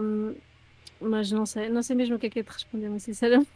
[0.00, 0.34] Um,
[1.00, 3.50] mas não sei, não sei mesmo o que é que é de responder, mas sinceramente.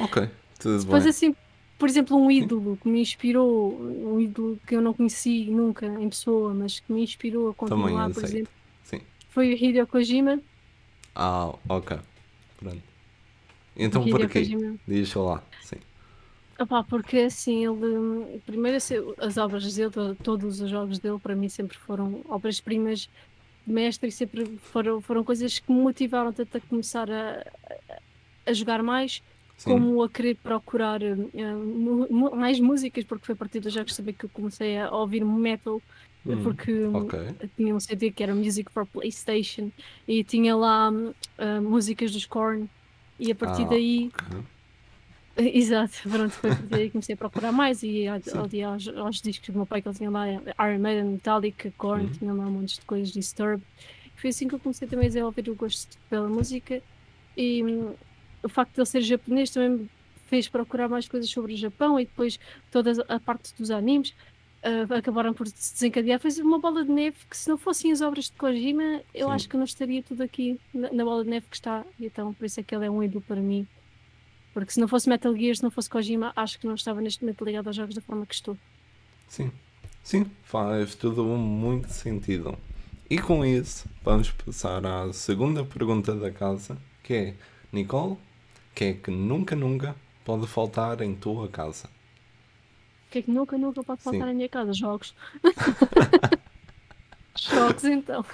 [0.00, 0.28] Ok,
[0.58, 1.10] tudo Depois, bem.
[1.10, 1.36] assim,
[1.78, 6.08] por exemplo, um ídolo que me inspirou, um ídolo que eu não conheci nunca em
[6.08, 8.52] pessoa, mas que me inspirou a continuar, por exemplo.
[9.30, 10.40] Foi o Hideo Kojima.
[11.14, 11.98] Ah, ok.
[12.58, 12.82] Pronto.
[13.76, 14.42] Então porquê?
[14.86, 15.76] Diz lá, sim.
[16.58, 19.90] Opa, porque assim, ele primeiro assim, as obras dele,
[20.22, 23.08] todos os jogos dele para mim sempre foram obras-primas
[23.66, 27.46] de mestre e sempre foram, foram coisas que me motivaram tanto a começar a,
[28.44, 29.22] a jogar mais
[29.56, 29.70] Sim.
[29.70, 34.24] como a querer procurar uh, mais músicas, porque foi a partir dos jogos saber que
[34.24, 35.80] eu comecei a ouvir metal,
[36.26, 37.34] hum, porque okay.
[37.56, 39.70] tinha um CD que era Music for Playstation
[40.06, 42.68] e tinha lá uh, músicas dos Korn,
[43.18, 44.10] e a partir ah, daí.
[44.14, 44.40] Okay.
[45.56, 49.48] Exato, pronto, foi por aí que comecei a procurar mais e ali aos, aos, discos
[49.48, 52.10] do meu pai que ele tinha lá Iron Maiden, Metallica, Korn, uhum.
[52.10, 53.64] tinha lá um monte de coisas, Disturbed.
[54.16, 56.82] Foi assim que eu comecei também a desenvolver o gosto pela música
[57.36, 57.94] e hum,
[58.42, 59.90] o facto de ele ser japonês também me
[60.26, 62.38] fez procurar mais coisas sobre o Japão e depois
[62.70, 64.14] toda a parte dos animes
[64.64, 66.20] uh, acabaram por se desencadear.
[66.20, 69.32] Foi uma bola de neve que, se não fossem as obras de Kojima, eu Sim.
[69.32, 71.84] acho que não estaria tudo aqui na, na, bola de neve que está.
[71.98, 73.66] Então, por isso é que ele é um ídolo para mim.
[74.52, 77.22] Porque se não fosse Metal Gear, se não fosse Kojima, acho que não estava neste
[77.22, 78.58] momento ligado aos jogos da forma que estou.
[79.28, 79.52] Sim,
[80.02, 82.58] sim, faz tudo muito sentido.
[83.08, 87.34] E com isso, vamos passar à segunda pergunta da casa, que é:
[87.72, 88.16] Nicole,
[88.74, 89.94] que é que nunca, nunca
[90.24, 91.88] pode faltar em tua casa?
[93.10, 94.72] O que é que nunca, nunca pode faltar em minha casa?
[94.72, 95.16] Jogos.
[97.34, 98.24] Jogos, então.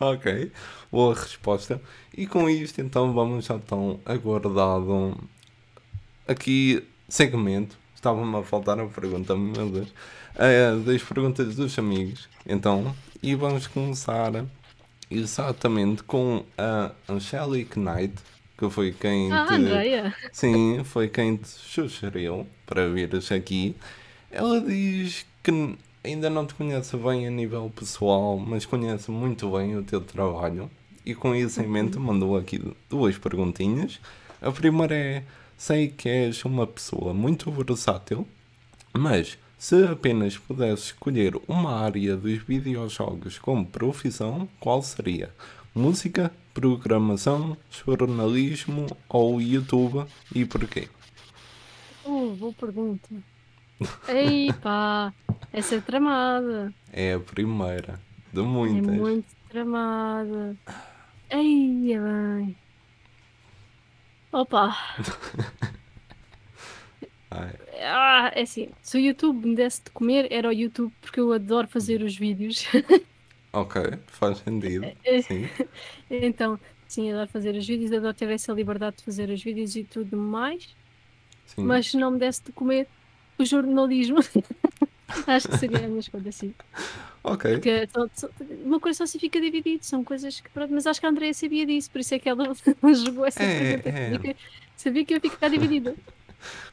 [0.00, 0.50] ok,
[0.90, 1.78] boa resposta.
[2.16, 5.18] E com isto, então, vamos já tão aguardado
[6.26, 7.76] aqui segmento.
[7.94, 9.90] Estava-me a faltar a pergunta, meu Deus.
[9.90, 12.26] Uh, das perguntas dos amigos.
[12.46, 14.46] Então, e vamos começar
[15.10, 18.14] exatamente com a Angelic Knight
[18.60, 20.28] que foi quem ah, te...
[20.32, 23.74] Sim, foi quem te sugeriu para vires aqui.
[24.30, 29.78] Ela diz que ainda não te conhece bem a nível pessoal, mas conhece muito bem
[29.78, 30.70] o teu trabalho.
[31.06, 31.70] E com isso em uhum.
[31.70, 33.98] mente mandou aqui duas perguntinhas.
[34.42, 35.24] A primeira é:
[35.56, 38.28] sei que és uma pessoa muito versátil,
[38.92, 45.30] mas se apenas pudesse escolher uma área dos videojogos como profissão, qual seria?
[45.74, 50.88] Música, programação, jornalismo ou YouTube e porquê?
[52.04, 53.08] Uh, boa pergunta.
[54.06, 55.10] Ei pá,
[55.50, 56.72] essa é tramada.
[56.92, 57.98] É a primeira
[58.30, 58.94] de muitas.
[58.94, 60.54] É muito tramada.
[61.30, 62.56] Ei, é bem.
[64.30, 64.76] Opa!
[67.30, 71.32] ah, é assim, se o YouTube me desse de comer, era o YouTube porque eu
[71.32, 72.66] adoro fazer os vídeos.
[73.52, 74.86] Ok, faz sentido.
[75.26, 75.48] Sim.
[76.10, 79.84] então, sim, adoro fazer os vídeos, adoro ter essa liberdade de fazer os vídeos e
[79.84, 80.74] tudo mais.
[81.46, 81.64] Sim.
[81.64, 82.86] Mas se não me desse de comer
[83.38, 84.18] o jornalismo,
[85.26, 86.54] acho que seria a minha escolha, sim.
[87.24, 87.54] Ok.
[87.54, 87.88] Porque
[88.64, 91.34] uma coisa só se fica dividido, são coisas que pronto, mas acho que a Andrea
[91.34, 92.52] sabia disso, por isso é que ela
[93.04, 93.88] jogou essa é, pergunta.
[93.88, 94.12] É.
[94.12, 94.40] Sabia, que,
[94.76, 95.94] sabia que ia ficar dividida.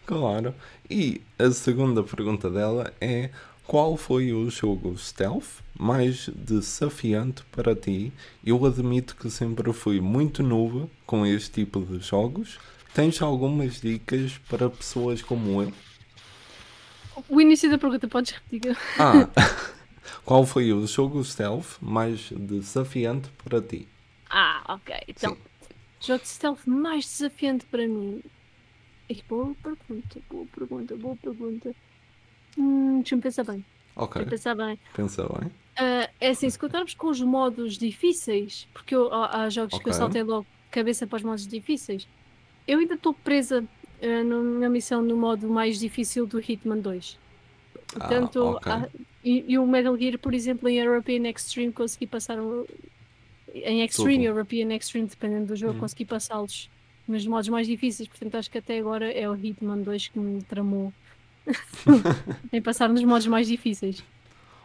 [0.06, 0.54] Claro.
[0.90, 3.30] E a segunda pergunta dela é
[3.68, 8.12] qual foi o jogo stealth mais desafiante para ti?
[8.46, 12.58] Eu admito que sempre fui muito novo com este tipo de jogos.
[12.94, 15.74] Tens algumas dicas para pessoas como eu?
[17.30, 18.78] O início da pergunta, podes repetir?
[18.98, 19.28] Ah,
[20.24, 23.86] qual foi o jogo stealth mais desafiante para ti?
[24.30, 24.96] Ah, ok.
[25.08, 25.38] Então, Sim.
[26.02, 28.22] jogo de stealth mais desafiante para mim.
[29.30, 31.76] Boa pergunta, boa pergunta, boa pergunta.
[32.58, 33.64] Hum, Deixa-me pensar bem.
[33.96, 34.26] Ok.
[34.26, 34.80] pensar bem.
[34.96, 35.48] Pensa bem.
[35.80, 39.88] Uh, é assim, se contarmos com os modos difíceis, porque eu, há, há jogos que
[39.90, 42.08] eu saltei logo cabeça para os modos difíceis,
[42.68, 47.18] eu ainda estou presa uh, na minha missão no modo mais difícil do Hitman 2.
[47.94, 48.72] Portanto, Ah, ok.
[48.72, 48.90] há-
[49.24, 52.66] e, e o Metal Gear, por exemplo, em European Extreme consegui passar o-
[53.54, 54.26] em Extreme, Tudo.
[54.26, 55.80] European Extreme, dependendo do jogo, Hum.
[55.82, 56.70] consegui passá-los
[57.08, 58.08] nos modos mais difíceis.
[58.10, 60.92] Portanto, acho que até agora é o Hitman 2 que me tramou
[62.52, 64.04] em passar nos modos mais difíceis.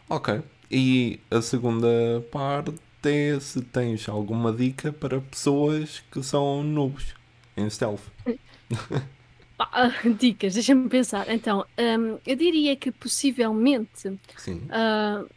[0.09, 0.41] Ok.
[0.69, 1.87] E a segunda
[2.31, 7.13] parte é se tens alguma dica para pessoas que são noobs
[7.55, 8.01] em stealth.
[10.17, 11.29] dicas, deixa-me pensar.
[11.29, 15.29] Então, um, eu diria que possivelmente uh,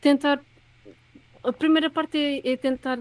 [0.00, 0.40] tentar.
[1.42, 2.98] A primeira parte é, é tentar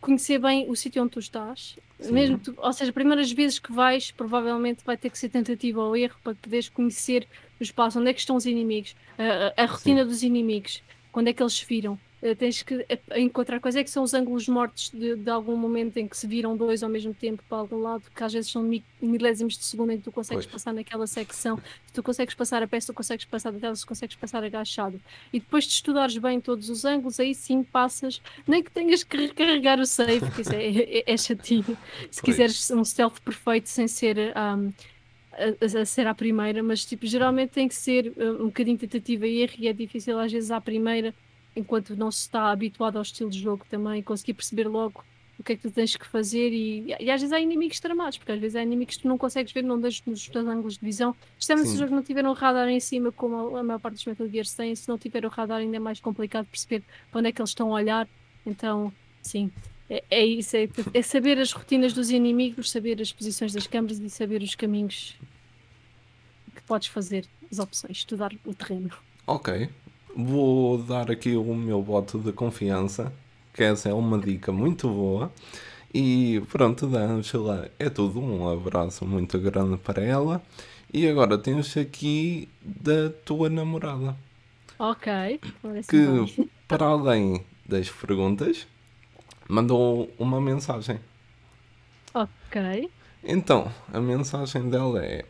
[0.00, 1.76] conhecer bem o sítio onde tu estás.
[1.98, 2.12] Sim.
[2.12, 5.96] Mesmo tu, ou seja, primeiras vezes que vais, provavelmente vai ter que ser tentativa ou
[5.96, 7.26] erro para poderes conhecer
[7.58, 10.08] o espaço, onde é que estão os inimigos, a, a, a rotina Sim.
[10.08, 11.98] dos inimigos, quando é que eles se viram.
[12.22, 15.54] Eh, tens que eh, encontrar quais é que são os ângulos mortos de, de, algum
[15.54, 18.50] momento em que se viram dois ao mesmo tempo para algum lado, que às vezes
[18.50, 18.62] são
[19.02, 20.52] milésimos de segundo em que tu consegues pois.
[20.52, 23.84] passar naquela secção, se tu consegues passar a peça, tu consegues passar da tela, se
[23.84, 24.98] consegues passar agachado.
[25.30, 29.16] E depois de estudares bem todos os ângulos, aí sim passas, nem que tenhas que
[29.18, 31.76] recarregar o save, porque isso é, é, é chatinho.
[32.10, 32.20] Se pois.
[32.20, 34.16] quiseres um stealth perfeito sem ser.
[34.36, 34.72] Um,
[35.38, 39.26] a, a, ser à primeira, mas tipo, geralmente tem que ser um, um bocadinho tentativa
[39.26, 41.14] e erro e é difícil às vezes à primeira
[41.56, 45.02] enquanto não se está habituado ao estilo de jogo também, conseguir perceber logo
[45.38, 48.16] o que é que tu tens que fazer e, e às vezes há inimigos tramados,
[48.16, 50.78] porque às vezes há inimigos que tu não consegues ver, não deixas nos teus ângulos
[50.78, 51.14] de visão.
[51.38, 53.96] Especialmente se o jogo não tiver um radar em cima, como a, a maior parte
[53.96, 57.18] dos Metal Gears têm, se não tiver o radar ainda é mais complicado perceber para
[57.18, 58.08] onde é que eles estão a olhar.
[58.46, 59.50] Então, sim,
[59.90, 63.98] é, é isso, é, é saber as rotinas dos inimigos, saber as posições das câmaras
[63.98, 65.16] e saber os caminhos
[66.54, 68.90] que podes fazer, as opções, estudar o terreno.
[69.26, 69.68] Ok,
[70.16, 73.12] vou dar aqui o meu voto de confiança,
[73.52, 75.30] que essa é uma dica muito boa.
[75.92, 78.20] E pronto, da Angela é tudo.
[78.20, 80.42] Um abraço muito grande para ela.
[80.92, 84.16] E agora tens aqui da tua namorada.
[84.78, 85.40] Ok.
[85.88, 88.66] Que, para além das perguntas,
[89.48, 90.98] mandou uma mensagem.
[92.14, 92.90] Ok.
[93.22, 95.24] Então, a mensagem dela é: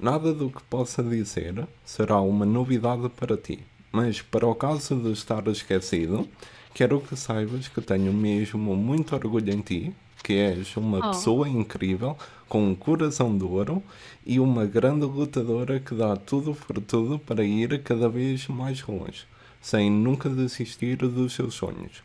[0.00, 3.64] Nada do que possa dizer será uma novidade para ti.
[3.96, 6.28] Mas para o caso de estar esquecido,
[6.74, 9.90] quero que saibas que tenho mesmo muito orgulho em ti,
[10.22, 11.10] que és uma oh.
[11.12, 12.14] pessoa incrível,
[12.46, 13.82] com um coração de ouro
[14.26, 19.24] e uma grande lutadora que dá tudo por tudo para ir cada vez mais longe,
[19.62, 22.02] sem nunca desistir dos seus sonhos.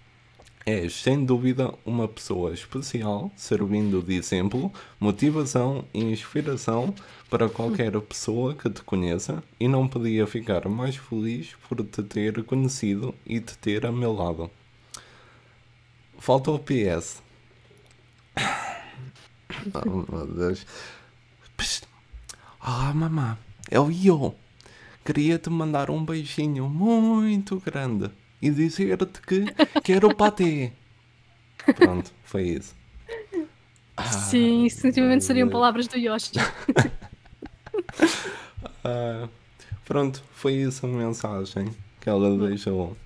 [0.66, 6.94] És sem dúvida uma pessoa especial, servindo de exemplo, motivação e inspiração
[7.32, 12.44] para qualquer pessoa que te conheça e não podia ficar mais feliz por te ter
[12.44, 14.52] conhecido e te ter a meu lado.
[16.20, 17.22] Falta o PS.
[19.76, 20.66] Oh meu Deus.
[22.60, 23.38] Ah, mamã,
[23.70, 24.34] é o Io.
[25.06, 28.10] Queria te mandar um beijinho muito grande
[28.42, 29.46] e dizer-te que
[29.84, 30.72] quero o patê.
[31.76, 32.76] Pronto, foi isso.
[33.96, 36.32] Ah, Sim, sentimento seriam palavras do Yoshi.
[38.84, 39.28] ah,
[39.86, 42.98] pronto, foi isso a mensagem que ela deixou.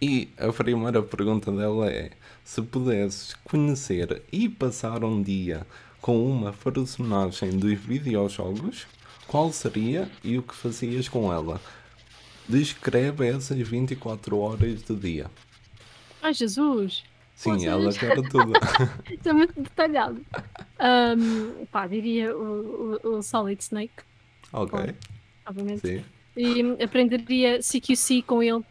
[0.00, 2.10] E a primeira pergunta dela é:
[2.44, 5.66] se pudesses conhecer e passar um dia
[6.00, 8.86] com uma personagem dos videojogos,
[9.26, 11.60] qual seria e o que fazias com ela?
[12.48, 15.30] Descreve essas 24 horas do dia.
[16.22, 17.04] Ai, Jesus!
[17.34, 18.52] Sim, ela quer tudo.
[19.08, 20.24] Isso é muito detalhado.
[20.80, 23.92] Um, pá, diria o, o, o, Solid Snake.
[24.52, 24.94] Ok.
[25.46, 25.80] obviamente.
[25.80, 26.04] Sim.
[26.36, 28.64] E aprenderia CQC com ele.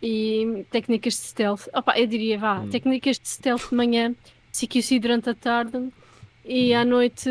[0.00, 1.68] E técnicas de stealth.
[1.74, 2.70] Opa, eu diria, vá, hum.
[2.70, 4.14] técnicas de stealth de manhã,
[4.52, 5.90] CQC durante a tarde
[6.44, 6.78] e hum.
[6.78, 7.28] à noite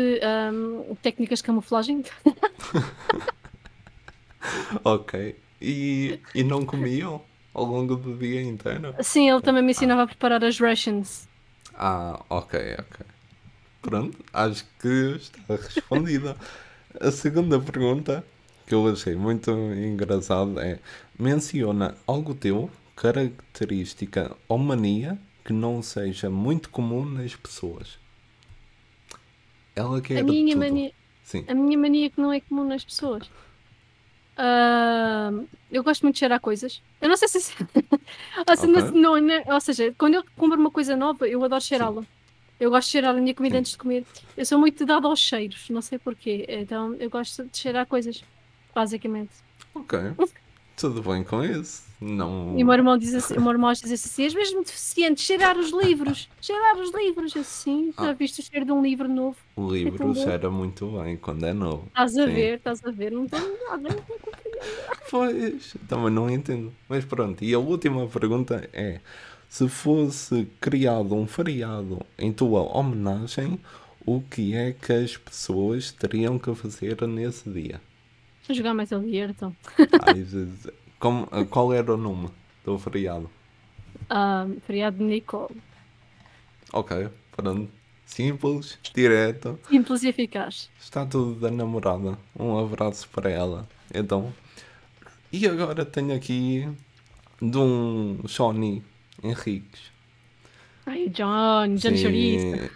[0.52, 2.04] um, técnicas de camuflagem.
[4.84, 5.36] ok.
[5.60, 8.94] E, e não comiam ao longo do dia inteiro?
[9.00, 10.04] Sim, ele também me ensinava ah.
[10.04, 11.28] a preparar as rations.
[11.74, 13.06] Ah, ok, ok.
[13.82, 16.36] Pronto, acho que está respondida.
[17.00, 18.24] a segunda pergunta
[18.66, 20.78] que eu achei muito engraçada é:
[21.18, 27.98] menciona algo teu, característica ou mania que não seja muito comum nas pessoas.
[29.74, 30.58] Ela quer a minha tudo.
[30.58, 30.92] mania,
[31.24, 31.44] Sim.
[31.48, 33.30] a minha mania que não é comum nas pessoas.
[34.38, 36.82] Uh, eu gosto muito de cheirar coisas.
[37.00, 37.36] Eu não sei se.
[38.46, 39.00] ou, seja, okay.
[39.00, 42.02] não, não, né, ou seja, quando eu compro uma coisa nova, eu adoro cheirá-la.
[42.58, 43.60] Eu gosto de cheirar a minha comida Sim.
[43.60, 44.04] antes de comer.
[44.36, 46.44] Eu sou muito dada aos cheiros, não sei porquê.
[46.48, 48.22] Então eu gosto de cheirar coisas,
[48.74, 49.32] basicamente.
[49.74, 49.98] Ok.
[50.80, 51.82] Tudo bem com isso.
[52.00, 52.58] Não...
[52.58, 55.58] E o meu irmão diz assim, o meu irmão diz assim, és mesmo deficiente, cheirar
[55.58, 58.12] os livros, cheirar os livros, assim, já ah.
[58.14, 59.36] viste o cheiro de um livro novo?
[59.56, 61.84] O livro é cheira muito bem quando é novo.
[61.88, 62.32] Estás a Sim.
[62.32, 64.30] ver, estás a ver, não tenho nada, não
[65.10, 66.72] Pois, também não entendo.
[66.88, 69.00] Mas pronto, e a última pergunta é,
[69.46, 73.60] se fosse criado um feriado em tua homenagem,
[74.06, 77.82] o que é que as pessoas teriam que fazer nesse dia?
[78.48, 79.54] Jogar mais ao então.
[80.06, 80.26] Ai,
[80.98, 82.28] como, qual era o nome
[82.64, 83.30] do feriado?
[84.10, 85.56] Um, feriado de Nicole.
[86.72, 87.70] Ok, pronto.
[88.04, 89.58] Simples, direto.
[89.68, 90.68] Simples e eficaz.
[90.80, 92.18] Está tudo da namorada.
[92.36, 93.68] Um abraço para ela.
[93.94, 94.32] Então.
[95.32, 96.68] E agora tenho aqui
[97.40, 98.82] de um Johnny
[99.22, 99.92] Henriques.
[100.84, 102.70] Ai, John, John Chouriço.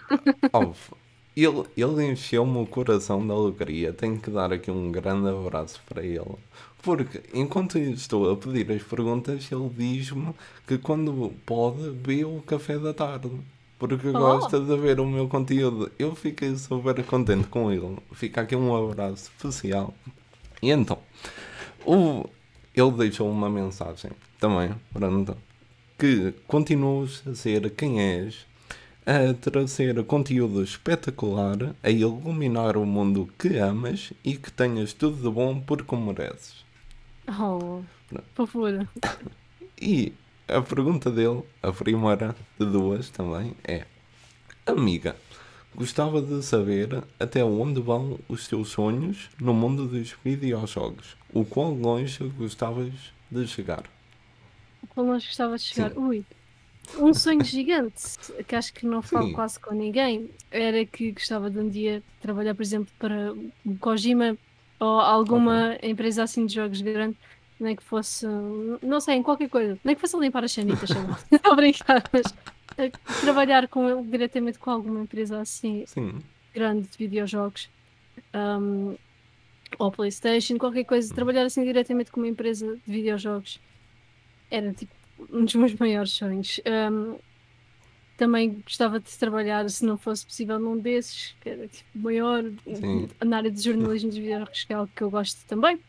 [1.36, 3.92] Ele, ele encheu-me o coração de alegria.
[3.92, 6.36] Tenho que dar aqui um grande abraço para ele.
[6.82, 10.34] Porque enquanto estou a pedir as perguntas, ele diz-me
[10.66, 13.30] que quando pode, vê o café da tarde.
[13.78, 14.12] Porque oh.
[14.12, 15.90] gosta de ver o meu conteúdo.
[15.98, 17.96] Eu fiquei super contente com ele.
[18.12, 19.94] Fica aqui um abraço especial.
[20.62, 20.98] E então,
[21.84, 22.24] o,
[22.74, 25.36] ele deixou uma mensagem também, pronto,
[25.98, 28.46] que continuas a ser quem és,
[29.06, 35.28] a trazer conteúdo espetacular, a iluminar o mundo que amas e que tenhas tudo de
[35.28, 36.64] bom porque mereces.
[37.28, 37.82] Oh,
[38.34, 38.88] fofura.
[39.80, 40.12] E
[40.48, 43.84] a pergunta dele, a primeira de duas também, é:
[44.66, 45.16] Amiga,
[45.74, 51.16] gostava de saber até onde vão os teus sonhos no mundo dos videojogos.
[51.32, 52.92] O quão longe gostavas
[53.30, 53.84] de chegar?
[54.82, 55.90] O quão longe gostava de chegar?
[55.90, 55.98] Sim.
[55.98, 56.24] Ui.
[56.98, 58.02] Um sonho gigante,
[58.46, 59.32] que acho que não falo Sim.
[59.32, 63.32] quase com ninguém, era que gostava de um dia trabalhar, por exemplo, para
[63.64, 64.36] o Kojima
[64.78, 65.90] ou alguma okay.
[65.90, 67.16] empresa assim de jogos grande,
[67.58, 68.26] nem que fosse,
[68.82, 70.90] não sei, em qualquer coisa, nem que fosse limpar as sanitas,
[71.32, 72.24] Estou a brincar, mas
[73.20, 76.18] trabalhar com ele diretamente com alguma empresa assim Sim.
[76.54, 77.70] grande de videojogos.
[78.32, 78.96] Um,
[79.78, 83.60] ou PlayStation, qualquer coisa, trabalhar assim diretamente com uma empresa de videojogos
[84.50, 84.92] era tipo
[85.30, 86.60] um dos meus maiores sonhos.
[86.66, 87.18] Um,
[88.16, 93.08] também gostava de trabalhar, se não fosse possível, num desses, que era tipo maior, Sim.
[93.24, 95.80] na área de jornalismo de que é algo que eu gosto também.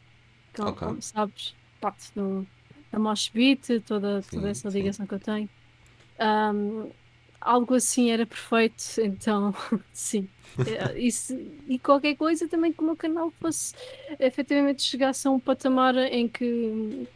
[0.54, 0.88] Que, okay.
[0.88, 2.48] Como sabes, parte do,
[2.92, 5.08] da Moshbit, toda, toda essa ligação sim.
[5.08, 5.50] que eu tenho.
[6.20, 6.90] Um,
[7.46, 9.54] algo assim era perfeito, então
[9.94, 10.28] sim.
[10.58, 13.74] É, isso, e qualquer coisa também que o meu canal fosse
[14.20, 17.08] efetivamente chegasse a um patamar em que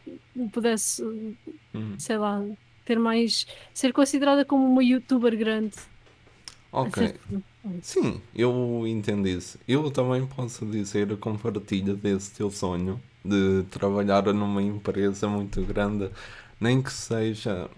[0.52, 1.98] pudesse, uhum.
[1.98, 2.44] sei lá,
[2.84, 3.46] ter mais.
[3.72, 5.76] ser considerada como uma youtuber grande.
[6.72, 7.14] Ok.
[7.82, 9.58] Sim, eu entendo isso.
[9.66, 16.10] Eu também posso dizer com partilha desse teu sonho de trabalhar numa empresa muito grande,
[16.60, 17.68] nem que seja.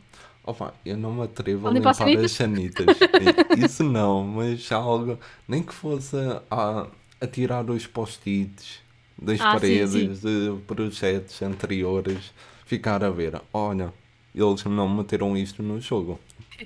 [0.44, 2.87] Opa, eu não me atrevo a limpar as sanitas.
[3.57, 5.18] Isso não, mas algo.
[5.46, 6.16] Nem que fosse
[6.50, 6.88] a,
[7.20, 8.81] a tirar os post-its
[9.16, 10.20] das ah, paredes sim, sim.
[10.20, 12.33] de projetos anteriores,
[12.66, 13.40] ficar a ver.
[13.52, 13.92] Olha,
[14.35, 16.18] eles não meteram isto no jogo.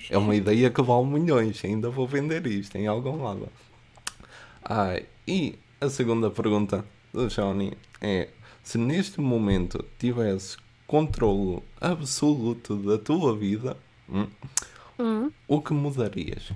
[0.08, 1.62] É uma ideia que vale milhões.
[1.62, 3.48] Ainda vou vender isto em algum lado.
[4.64, 8.28] Ah, e a segunda pergunta do Johnny é:
[8.62, 13.76] se neste momento tivesse controle absoluto da tua vida,
[14.08, 14.28] hum,
[14.98, 15.30] hum.
[15.48, 16.50] o que mudarias?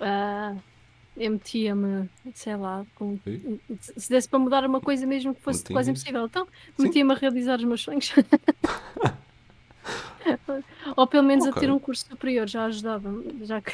[0.00, 0.60] Uh,
[1.16, 3.18] eu metia-me, sei lá, com,
[3.96, 6.46] se desse para mudar uma coisa mesmo que fosse quase impossível, então
[6.78, 8.12] metia-me a realizar os meus sonhos.
[10.96, 11.58] Ou pelo menos okay.
[11.58, 13.10] a ter um curso superior, já ajudava
[13.42, 13.72] já que...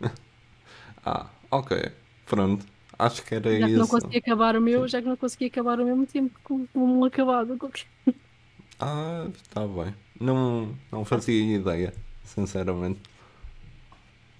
[1.04, 1.90] ah, ok,
[2.26, 2.64] pronto.
[2.98, 3.68] Acho que era já isso.
[3.68, 6.66] Que não consegui acabar o meu, já que não consegui acabar o mesmo tempo com,
[6.74, 7.58] um acabado.
[8.78, 9.94] ah, está bem.
[10.20, 11.92] Não, não fazia ideia,
[12.24, 13.00] sinceramente.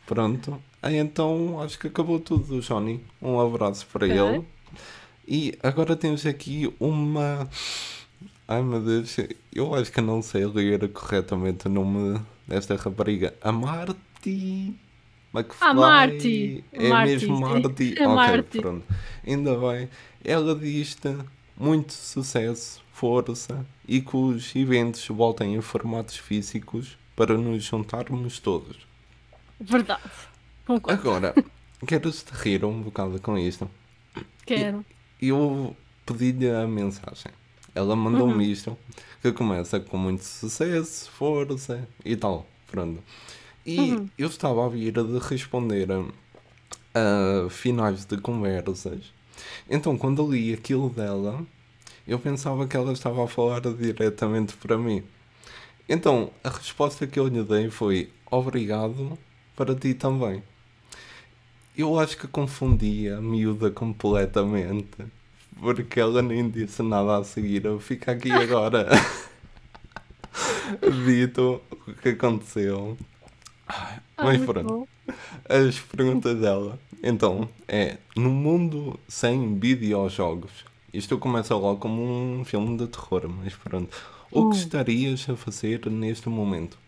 [0.06, 0.62] Pronto.
[0.82, 3.00] Aí então acho que acabou tudo, Johnny.
[3.20, 4.18] Um abraço para okay.
[4.18, 4.44] ele.
[5.26, 7.48] E agora temos aqui uma.
[8.48, 9.16] Ai meu Deus,
[9.52, 13.32] eu acho que não sei ler corretamente o nome desta rapariga.
[13.40, 14.74] A Marty.
[15.34, 15.58] McFly.
[15.60, 16.64] Ah, Marty.
[16.72, 17.94] É Marty, mesmo Marty.
[17.98, 18.60] É ok, Marty.
[18.60, 18.84] pronto.
[19.26, 19.88] Ainda bem.
[20.24, 21.16] Ela diz-te
[21.56, 28.86] muito sucesso, força e que os eventos voltem em formatos físicos para nos juntarmos todos.
[29.60, 30.02] Verdade.
[30.66, 31.00] Concordo.
[31.00, 31.34] Agora,
[31.86, 33.70] queres-te rir um bocado com isto?
[34.44, 34.84] Quero.
[35.20, 37.32] Eu pedi-lhe a mensagem.
[37.74, 38.40] Ela mandou-me uhum.
[38.40, 38.78] isto,
[39.22, 42.46] que começa com muito sucesso, força e tal.
[42.70, 43.02] Pronto.
[43.64, 44.08] E uhum.
[44.18, 49.12] eu estava a vir de responder a, a finais de conversas.
[49.68, 51.44] Então, quando li aquilo dela,
[52.06, 55.02] eu pensava que ela estava a falar diretamente para mim.
[55.88, 59.18] Então, a resposta que eu lhe dei foi: Obrigado
[59.56, 60.42] para ti também.
[61.76, 65.06] Eu acho que confundi a miúda completamente.
[65.60, 67.64] Porque ela nem disse nada a seguir.
[67.64, 68.88] Eu fico aqui agora.
[71.04, 72.96] Dito o que aconteceu.
[74.16, 74.88] Ah, mas pronto.
[75.48, 76.78] As perguntas dela.
[77.02, 80.64] Então, é: no mundo sem videojogos.
[80.92, 83.96] Isto começa logo como um filme de terror, mas pronto.
[84.30, 84.60] O que hum.
[84.60, 86.78] estarias a fazer neste momento?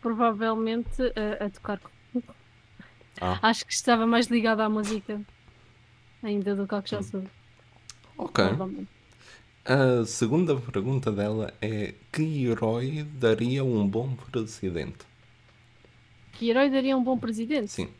[0.00, 1.80] Provavelmente a, a tocar
[3.20, 3.38] Ah.
[3.42, 5.20] Acho que estava mais ligado à música
[6.22, 7.02] ainda do que ao que já hum.
[7.02, 7.24] sou.
[8.16, 8.44] Ok.
[9.64, 15.09] A segunda pergunta dela é: Que herói daria um bom presidente?
[16.40, 17.70] Que herói daria um bom presidente?
[17.70, 17.90] Sim.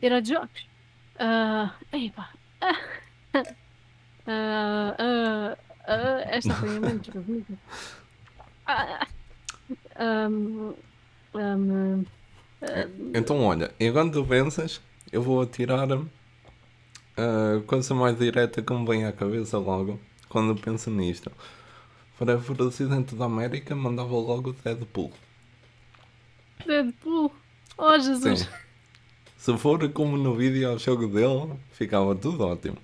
[0.00, 0.66] Herói de jogos?
[1.16, 2.30] Uh, epa.
[4.26, 5.56] Uh, uh,
[6.30, 7.52] esta foi a menos bonita.
[10.00, 10.74] Um,
[11.34, 12.04] um,
[13.14, 14.80] então, olha, enquanto tu pensas,
[15.12, 20.90] eu vou tirar a coisa mais direta que me vem à cabeça logo quando penso
[20.90, 21.30] nisto.
[22.18, 25.12] Para o presidente da América, mandava logo Deadpool.
[26.66, 27.30] Deadpool?
[27.82, 28.40] Oh, Jesus!
[28.40, 28.48] Sim.
[29.38, 32.76] Se for como no vídeo ao jogo dele, ficava tudo ótimo.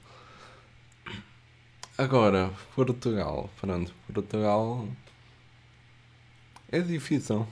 [1.99, 3.51] Agora, Portugal.
[3.61, 4.88] Pronto, Portugal
[6.72, 7.47] é difícil.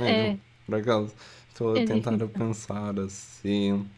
[0.00, 0.36] É.
[0.66, 1.14] Por acaso,
[1.48, 2.28] estou a é tentar difícil.
[2.30, 3.88] pensar assim.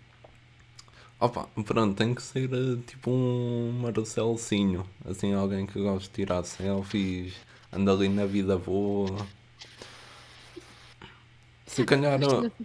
[1.18, 4.84] Opa, pronto, tem que ser eh, tipo um Marcelcinho.
[5.07, 7.32] Assim, alguém que gosta de tirar selfies,
[7.72, 9.26] anda ali na vida boa.
[11.73, 12.20] Se calhar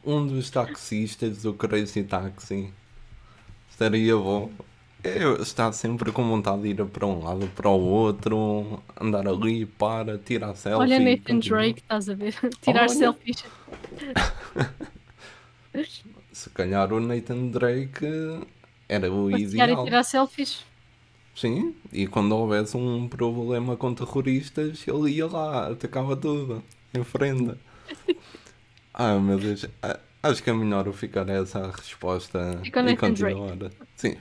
[0.05, 2.74] um dos taxistas do Crazy Taxi
[3.70, 4.51] estaria bom.
[5.03, 9.66] Eu estar sempre com vontade de ir para um lado, para o outro, andar ali,
[9.66, 10.91] para, tirar selfies.
[10.91, 12.36] Olha Nathan Drake, estás a ver?
[12.62, 12.89] Tirar Olha.
[12.89, 13.45] selfies.
[16.34, 18.05] Se calhar o Nathan Drake
[18.89, 19.86] era o Passear ideal.
[19.86, 20.66] tirar selfies.
[21.34, 26.62] Sim, e quando houvesse um problema com terroristas, ele ia lá, atacava tudo,
[26.93, 27.55] em frente.
[28.98, 29.66] ah, meu Deus,
[30.22, 33.56] acho que é melhor eu ficar essa resposta Fica e continuar.
[33.56, 33.76] Drake.
[33.95, 34.18] Sim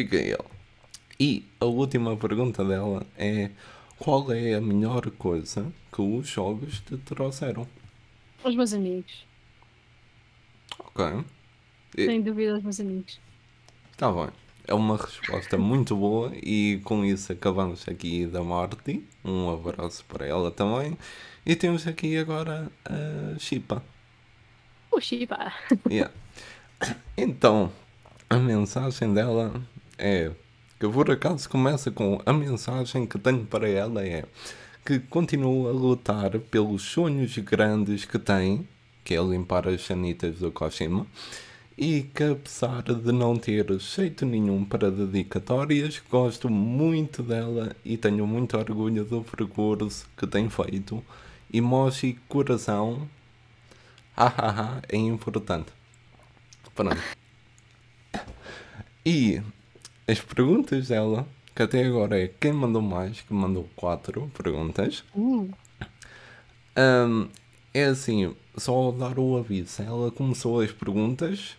[0.00, 0.38] fica ele.
[1.18, 3.50] E a última pergunta dela é:
[3.98, 7.66] qual é a melhor coisa que os jogos te trouxeram?
[8.42, 9.26] Os meus amigos.
[10.78, 11.04] Ok.
[11.96, 12.06] E...
[12.06, 13.20] Sem dúvida, os meus amigos.
[13.92, 14.28] Está bem.
[14.66, 19.04] É uma resposta muito boa e com isso acabamos aqui da Marty.
[19.24, 20.96] Um abraço para ela também.
[21.44, 23.82] E temos aqui agora a Chipa.
[24.90, 25.52] O Chipa.
[25.88, 26.12] Yeah.
[27.16, 27.70] Então,
[28.28, 29.62] a mensagem dela
[29.98, 30.30] é
[30.78, 34.24] que por acaso começa com a mensagem que tenho para ela é
[34.84, 38.66] que continua a lutar pelos sonhos grandes que tem,
[39.04, 41.06] que é limpar as sanitas do Koshima,
[41.76, 48.26] e que apesar de não ter jeito nenhum para dedicatórias, gosto muito dela e tenho
[48.26, 51.02] muito orgulho do percurso que tem feito.
[51.52, 53.08] Emoji coração,
[54.28, 55.72] hahaha, é importante.
[56.74, 56.96] Pronto.
[59.04, 59.40] E
[60.06, 65.04] as perguntas dela, que até agora é quem mandou mais, que mandou quatro perguntas.
[65.14, 65.50] Uh.
[66.76, 67.28] Um,
[67.72, 69.82] é assim, só dar o aviso.
[69.82, 71.56] Ela começou as perguntas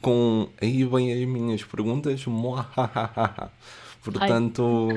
[0.00, 2.24] com aí vem as minhas perguntas.
[4.02, 4.88] Portanto.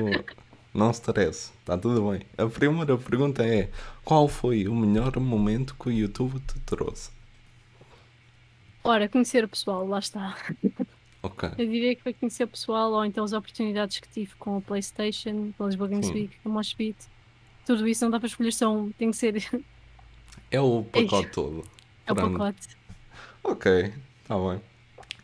[0.76, 2.20] Não stress, está tudo bem.
[2.36, 3.70] A primeira pergunta é:
[4.04, 7.10] qual foi o melhor momento que o YouTube te trouxe?
[8.84, 10.36] Ora, conhecer o pessoal, lá está.
[11.22, 11.48] Ok.
[11.58, 14.60] Eu diria que foi conhecer o pessoal ou então as oportunidades que tive com a
[14.60, 16.96] PlayStation, com a Lisboa Games Week, com o Moshpit.
[17.64, 19.34] Tudo isso não dá para escolher, são, tem que ser.
[20.48, 21.64] É o pacote todo.
[22.06, 22.68] É o pacote.
[23.42, 24.60] Ok, está bem.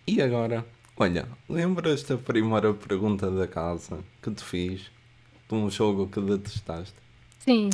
[0.05, 4.91] E agora, olha, lembras da primeira pergunta da casa que te fiz
[5.53, 6.95] de um jogo que detestaste?
[7.39, 7.69] Sim.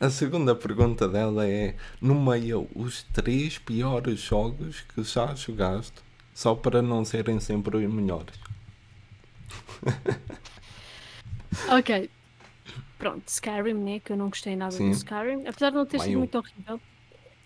[0.00, 6.02] A segunda pergunta dela é: nomeia os três piores jogos que já jogaste
[6.34, 8.34] só para não serem sempre os melhores.
[11.70, 12.10] ok.
[12.98, 14.00] Pronto, Skyrim, né?
[14.00, 14.90] Que eu não gostei nada Sim.
[14.90, 15.46] do Skyrim.
[15.46, 16.80] Apesar de não ter sido muito horrível.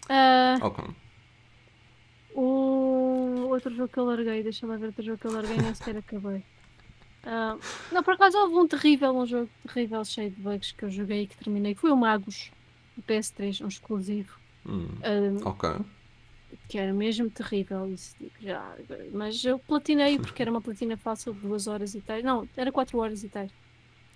[0.08, 0.84] Uh, ok.
[2.34, 5.74] O outro jogo que eu larguei, deixa lá ver outro jogo que eu larguei, nem
[5.74, 6.44] sequer acabei.
[7.26, 7.60] Uh,
[7.90, 11.22] não, por acaso houve um terrível, um jogo terrível cheio de bugs que eu joguei
[11.22, 11.74] e que terminei.
[11.74, 12.52] Foi o Magos,
[12.96, 14.38] o PS3, um exclusivo.
[14.64, 15.70] Hum, uh, ok.
[16.68, 18.74] que era mesmo terrível isso já
[19.12, 22.72] mas eu platinei porque era uma platina fácil de duas horas e tal não era
[22.72, 23.46] quatro horas e tal.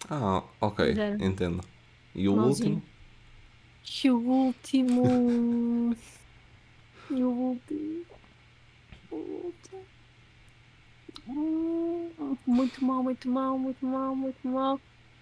[0.09, 1.63] Ah ok entendo.
[2.15, 2.83] E o último?
[4.03, 5.97] E o último
[7.11, 8.07] e o último
[11.27, 14.81] muito mal muito mal muito mal muito mal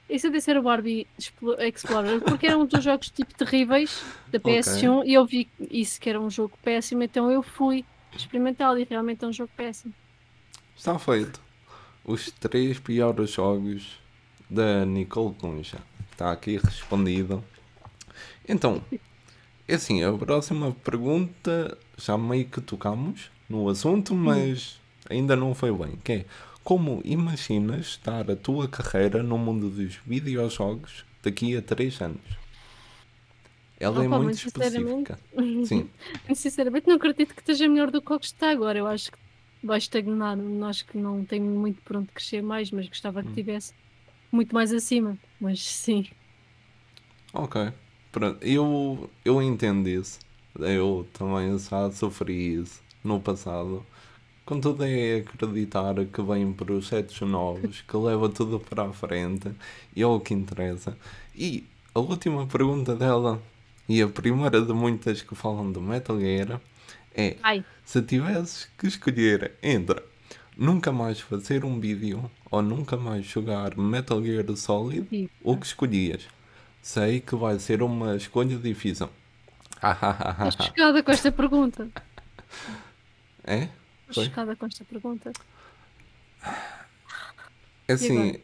[0.08, 5.00] isso de ser o Barbie Explorer, porque era um dos jogos tipo terríveis da PS1
[5.00, 5.10] okay.
[5.10, 7.84] e eu vi isso que era um jogo péssimo, então eu fui
[8.16, 9.92] experimentá-lo e realmente é um jogo péssimo.
[10.74, 11.40] Está feito.
[12.04, 14.00] Os três piores jogos
[14.48, 15.78] da Nicole Concha.
[16.10, 17.44] Está aqui respondido.
[18.48, 18.82] Então,
[19.66, 25.72] é assim, a próxima pergunta já meio que tocamos no assunto, mas ainda não foi
[25.72, 26.24] bem, que é
[26.62, 32.38] como imaginas estar a tua carreira no mundo dos videojogos daqui a 3 anos?
[33.80, 35.18] Ela é muito específica.
[35.64, 35.88] Sim.
[36.34, 38.78] Sinceramente, não acredito que esteja melhor do que o que está agora.
[38.78, 39.18] Eu acho que
[39.62, 40.36] vai estagnar.
[40.68, 43.34] Acho que não tenho muito por onde crescer mais, mas gostava que hum.
[43.34, 43.72] tivesse
[44.32, 45.16] muito mais acima.
[45.40, 46.06] Mas sim.
[47.32, 47.72] Ok.
[48.10, 48.44] Pronto.
[48.44, 50.18] Eu, eu entendo isso.
[50.58, 53.86] Eu também já sofri isso no passado.
[54.48, 59.50] Contudo é acreditar que vêm projetos novos, que leva tudo para a frente
[59.94, 60.96] e é o que interessa.
[61.36, 63.42] E a última pergunta dela,
[63.86, 66.62] e a primeira de muitas que falam do Metal Gear,
[67.14, 67.62] é Ai.
[67.84, 70.02] se tivesses que escolher entre
[70.56, 75.28] nunca mais fazer um vídeo ou nunca mais jogar Metal Gear Solid, Sim.
[75.42, 76.26] o que escolhias?
[76.80, 79.10] Sei que vai ser uma escolha difícil.
[80.48, 81.86] Estou chocada com esta pergunta.
[83.44, 83.68] É?
[84.08, 85.32] Estou chocada com esta pergunta.
[87.86, 88.40] É assim.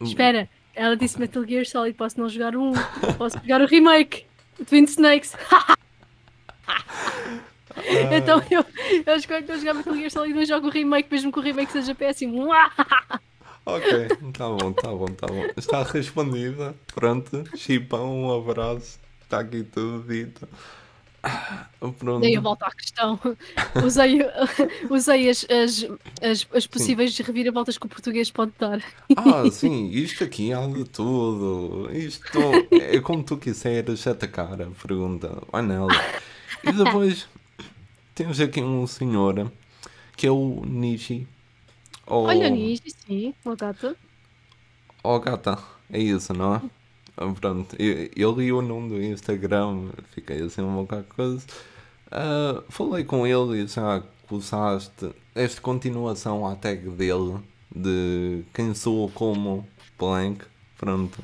[0.00, 2.72] Espera, ela disse Metal Gear Solid, posso não jogar um,
[3.16, 4.26] posso jogar o remake,
[4.68, 5.34] Twin Snakes.
[8.14, 8.64] então eu,
[9.06, 11.42] eu escolho não jogar Metal Gear Solid e não jogo o remake, mesmo que o
[11.42, 12.48] remake seja péssimo.
[13.64, 15.46] ok, tá bom, tá bom, tá bom.
[15.56, 16.74] Está respondida.
[16.94, 19.00] Pronto, chipão, um abraço.
[19.22, 20.46] Está aqui tudo dito.
[21.98, 22.20] Pronto.
[22.20, 23.18] Daí eu volto à questão.
[23.84, 24.18] Usei,
[24.90, 25.86] usei as, as,
[26.22, 27.22] as, as possíveis sim.
[27.22, 28.82] reviravoltas que o português pode dar.
[29.16, 31.90] Ah, sim, isto aqui há de tudo.
[31.92, 32.38] Isto
[32.72, 35.42] é como tu quiseres atacar a pergunta.
[35.52, 35.92] Vai nela.
[36.64, 37.28] E depois
[38.14, 39.50] temos aqui um senhor
[40.16, 41.28] que é o Nishi.
[42.06, 42.24] Ou...
[42.26, 43.96] Olha, Nishi, sim, o gato.
[45.02, 45.58] O gata,
[45.90, 46.62] é isso, não é?
[47.16, 51.44] Ah, pronto, eu, eu li o nome do Instagram, fiquei assim um bocado coisa.
[52.08, 57.38] Uh, falei com ele e já usaste esta continuação à tag dele
[57.74, 59.66] de quem sou como
[59.98, 60.44] blank,
[60.76, 61.18] pronto.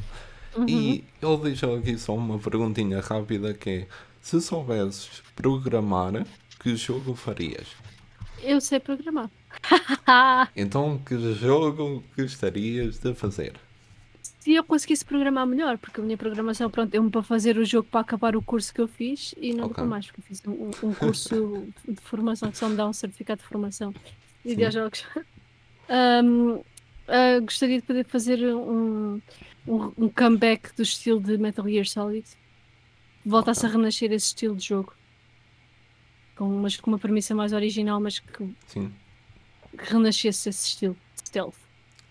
[0.56, 0.66] Uhum.
[0.68, 3.86] E ele deixou aqui só uma perguntinha rápida que é
[4.20, 6.26] se soubesses programar,
[6.60, 7.68] que jogo farias?
[8.42, 9.30] Eu sei programar.
[10.56, 13.54] então que jogo gostarias de fazer?
[14.42, 17.88] Se eu conseguisse programar melhor, porque a minha programação, pronto, deu-me para fazer o jogo
[17.88, 19.84] para acabar o curso que eu fiz e não okay.
[19.84, 23.40] mais, porque eu fiz um, um curso de formação que só me dá um certificado
[23.40, 24.00] de formação de
[24.44, 25.04] videojogos.
[26.24, 29.22] um, uh, gostaria de poder fazer um,
[29.64, 32.26] um, um, comeback do estilo de Metal Gear Solid.
[33.24, 33.70] Voltasse okay.
[33.70, 34.92] a renascer esse estilo de jogo.
[36.34, 38.92] Com, mas com uma premissa mais original, mas que, Sim.
[39.70, 41.54] que renascesse esse estilo de stealth.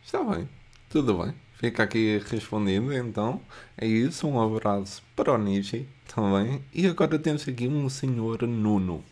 [0.01, 0.47] Está bem,
[0.89, 1.36] tudo bem.
[1.62, 3.39] Fica aqui respondido, então.
[3.78, 6.59] É isso, um abraço para o Niji também.
[6.74, 9.03] E agora temos aqui um senhor Nuno.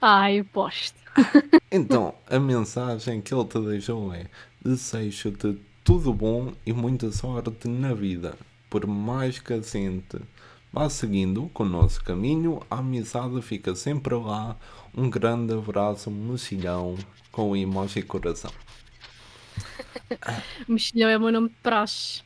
[0.00, 0.98] Ai, posto.
[1.70, 4.26] então, a mensagem que ele te deixou é:
[4.64, 8.36] desejo-te tudo bom e muita sorte na vida.
[8.68, 10.18] Por mais que assente,
[10.72, 14.56] vá seguindo com o nosso caminho, a amizade fica sempre lá.
[14.92, 16.96] Um grande abraço, mexilhão,
[17.30, 18.50] com o emoji coração.
[20.68, 22.22] Mexilhão é o meu nome de praxe.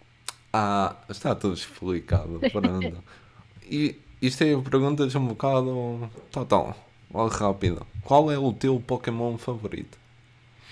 [0.53, 3.03] Ah, está tudo explicado, pronto.
[3.68, 6.11] e isto é perguntas um bocado.
[6.31, 6.76] Total,
[7.12, 7.87] tá, rápido.
[8.03, 9.99] Qual é o teu Pokémon favorito?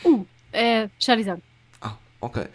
[0.04, 1.42] Uh, é Charizard.
[1.80, 2.46] Ah, ok.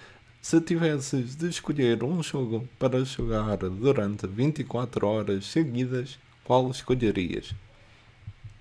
[0.41, 7.53] Se tivesses de escolher um jogo para jogar durante 24 horas seguidas, qual escolherias?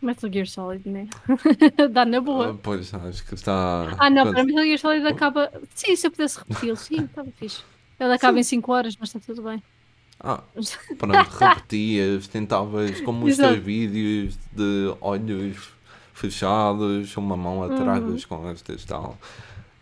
[0.03, 1.09] Metal Gear Solid, né?
[1.91, 2.51] Dá na boa.
[2.51, 3.95] Ah, pois, acho que está.
[3.99, 5.51] Ah, não, para Metal Gear Solid acaba.
[5.75, 7.63] Sim, se eu pudesse repeti-lo, sim, estava fixe.
[7.99, 8.41] Ele acaba sim.
[8.41, 9.63] em 5 horas, mas está tudo bem.
[10.19, 10.43] Ah,
[10.99, 15.73] pronto, repetias, tentavas, como os teus vídeos de olhos
[16.13, 18.13] fechados, uma mão atrás uhum.
[18.13, 19.19] das costas e tal.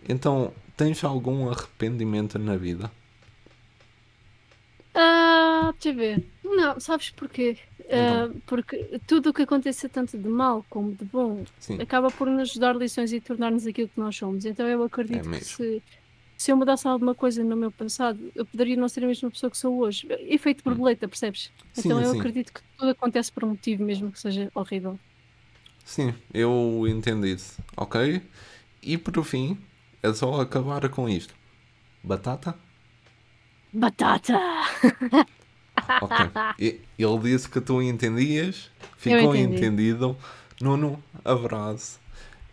[0.08, 2.90] Então, tens algum arrependimento na vida?
[5.00, 6.26] Ah, deixa eu ver.
[6.42, 7.56] Não, sabes porquê?
[7.80, 8.26] Então.
[8.26, 11.80] Uh, porque tudo o que aconteça, tanto de mal como de bom, Sim.
[11.80, 14.44] acaba por nos dar lições e tornar-nos aquilo que nós somos.
[14.44, 15.82] Então eu acredito é que se,
[16.36, 19.50] se eu mudasse alguma coisa no meu passado, eu poderia não ser a mesma pessoa
[19.50, 20.08] que sou hoje.
[20.28, 20.70] Efeito hum.
[20.70, 21.52] borboleta, percebes?
[21.72, 22.18] Sim, então eu sim.
[22.18, 24.98] acredito que tudo acontece por um motivo, mesmo que seja horrível.
[25.84, 27.62] Sim, eu entendo isso.
[27.76, 28.20] Ok?
[28.82, 29.56] E por fim,
[30.02, 31.34] é só acabar com isto.
[32.02, 32.54] Batata?
[33.72, 34.38] Batata!
[36.02, 36.54] ok.
[36.58, 40.16] Ele disse que tu entendias, ficou entendido.
[40.60, 42.00] Nuno, abraço.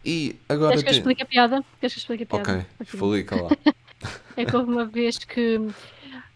[0.05, 0.71] E agora.
[0.71, 1.65] Queres que eu explique a piada?
[1.79, 2.51] Queres que eu explique a piada?
[2.51, 3.49] Ok, explica lá.
[4.37, 5.59] é que houve uma vez que.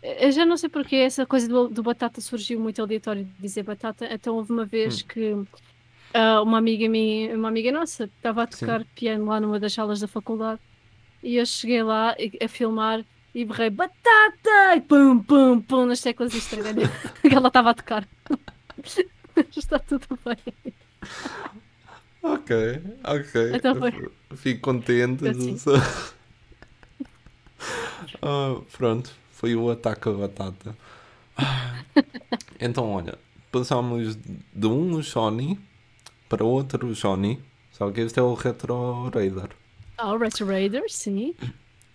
[0.01, 3.63] Eu já não sei porque essa coisa do, do batata surgiu muito aleatório de dizer
[3.63, 5.05] batata, então houve uma vez hum.
[5.07, 8.87] que uh, uma amiga minha, uma amiga nossa, estava a tocar Sim.
[8.95, 10.61] piano lá numa das salas da faculdade
[11.21, 13.03] e eu cheguei lá a filmar
[13.39, 14.75] e berrei batata!
[14.75, 16.73] E pum, pum, pum nas teclas e estraguei
[17.21, 18.07] que ela estava a tocar.
[19.55, 20.73] Está tudo bem.
[22.21, 23.51] Ok, ok.
[23.55, 24.11] Então foi.
[24.35, 25.25] Fico contente.
[25.25, 25.55] Assim.
[28.21, 30.75] ah, pronto, foi o ataque a batata.
[32.59, 33.17] Então, olha,
[33.49, 34.17] passamos
[34.53, 35.57] de um Sony
[36.27, 39.51] para outro Sony, só que este é o Retro Raider.
[39.97, 41.33] Ah, o Retro Raider, sim.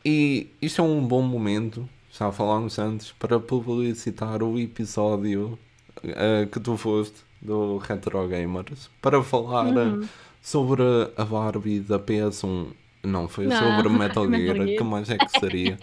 [0.05, 5.59] E isto é um bom momento, já falámos antes, para publicitar o episódio
[6.05, 10.07] uh, que tu foste do Retro Gamers para falar uhum.
[10.43, 10.83] sobre
[11.17, 12.67] a Barbie da PS1.
[13.03, 13.57] Não, foi Não.
[13.57, 14.79] sobre Metal Gear, Metal Gear.
[14.79, 15.79] que mais é que seria?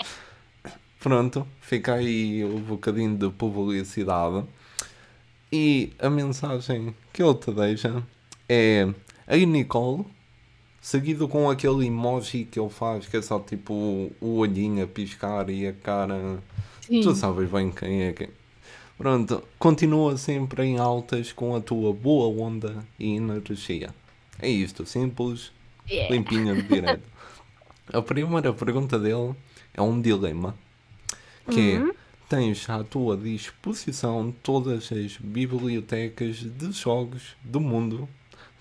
[0.99, 4.45] Pronto, fica aí um bocadinho de publicidade.
[5.51, 8.03] E a mensagem que ele te deixa
[8.47, 8.87] é
[9.27, 10.05] a Nicole
[10.81, 15.47] Seguido com aquele emoji que ele faz, que é só tipo o olhinho a piscar
[15.51, 16.41] e a cara.
[16.81, 17.01] Sim.
[17.01, 18.29] Tu sabes bem quem é quem.
[18.97, 23.93] Pronto, continua sempre em altas com a tua boa onda e energia.
[24.39, 25.51] É isto, simples,
[25.87, 26.13] yeah.
[26.13, 27.03] limpinho de direito.
[27.93, 29.35] a primeira pergunta dele
[29.75, 30.55] é um dilema.
[31.49, 31.89] Que uhum.
[31.89, 31.93] é,
[32.27, 38.09] tens à tua disposição todas as bibliotecas de jogos do mundo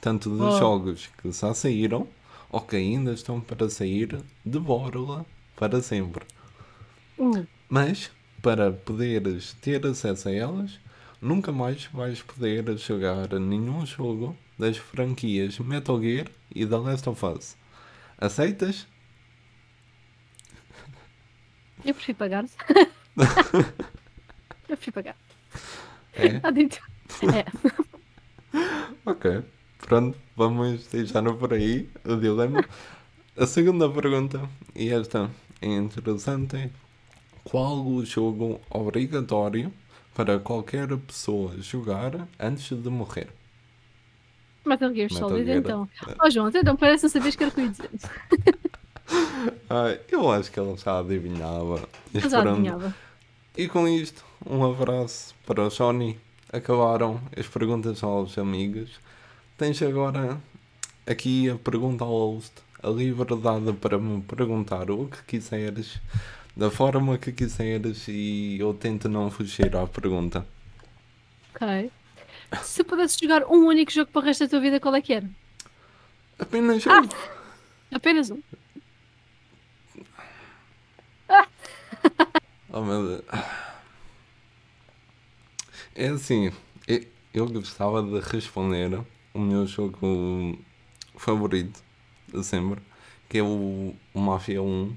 [0.01, 0.59] tanto dos oh.
[0.59, 2.09] jogos que já saíram
[2.51, 5.25] ou que ainda estão para sair de borla
[5.57, 6.25] para sempre.
[7.19, 7.47] Uh.
[7.69, 8.11] Mas,
[8.43, 10.81] para poderes ter acesso a elas,
[11.21, 17.25] nunca mais vais poder jogar nenhum jogo das franquias Metal Gear e The Last of
[17.25, 17.57] Us.
[18.19, 18.87] Aceitas?
[21.85, 22.45] Eu prefiro pagar.
[24.69, 25.17] Eu prefiro pagar.
[26.15, 26.27] É?
[26.27, 27.47] é.
[29.07, 29.43] ok.
[29.91, 32.65] Pronto, vamos deixar por aí o dilema.
[33.37, 35.29] A segunda pergunta, e esta
[35.61, 36.71] é interessante,
[37.43, 39.73] qual o jogo obrigatório
[40.15, 43.31] para qualquer pessoa jogar antes de morrer?
[44.65, 45.59] Metal Gear Solid, Gear.
[45.59, 45.89] então.
[46.21, 47.91] Ó oh, João, então parece não saber que era o que eu ia dizer.
[49.69, 51.89] ah, eu acho que ele já adivinhava.
[52.15, 52.95] Já adivinhava.
[53.57, 56.17] E com isto, um abraço para o Sony.
[56.53, 59.01] Acabaram as perguntas aos amigos.
[59.61, 60.41] Tens agora
[61.07, 62.51] aqui a pergunta ao host,
[62.83, 66.01] a liberdade para me perguntar o que quiseres,
[66.57, 70.47] da forma que quiseres e eu tento não fugir à pergunta.
[71.55, 71.93] Ok.
[72.63, 75.13] Se pudesses jogar um único jogo para o resto da tua vida, qual é que
[75.13, 75.29] era?
[76.39, 76.91] Apenas um.
[76.91, 77.03] Ah,
[77.93, 78.41] apenas um.
[82.73, 83.25] Oh meu Deus.
[85.95, 86.51] É assim,
[87.35, 90.59] eu gostava de responder o meu jogo
[91.17, 91.83] favorito
[92.33, 92.81] de sempre,
[93.29, 94.97] que é o, Mafia 1.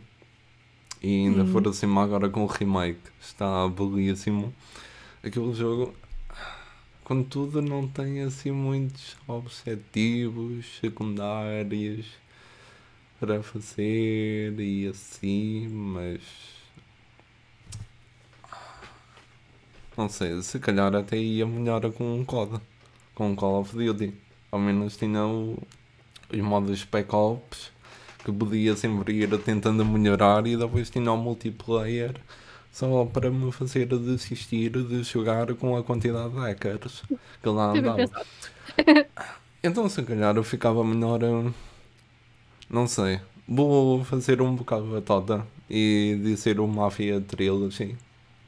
[1.01, 4.53] E ainda for assim agora com o remake, está belíssimo.
[5.21, 5.93] Aquele jogo,
[7.03, 12.05] contudo, não tem assim muitos objetivos secundários
[13.19, 16.21] para fazer e assim, mas
[19.95, 22.59] não sei, se calhar até ia melhor com um COD,
[23.15, 24.13] com Call of Duty.
[24.51, 25.57] Ao menos tinha o,
[26.31, 27.71] os modos Spec Ops
[28.23, 32.15] que podia sempre ir tentando melhorar e depois tinha o multiplayer
[32.71, 37.03] só para me fazer desistir de jogar com a quantidade de hackers
[37.41, 38.09] que lá andava.
[39.65, 41.21] Então se calhar eu ficava melhor,
[42.69, 47.95] não sei, vou fazer um bocado de batota e dizer o Mafia Trilogy,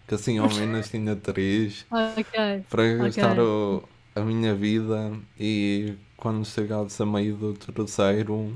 [0.05, 2.65] que assim ao menos tinha três okay.
[2.69, 3.43] para gastar okay.
[3.45, 3.83] o
[4.15, 8.53] a minha vida e quando chegasse a meio do terceiro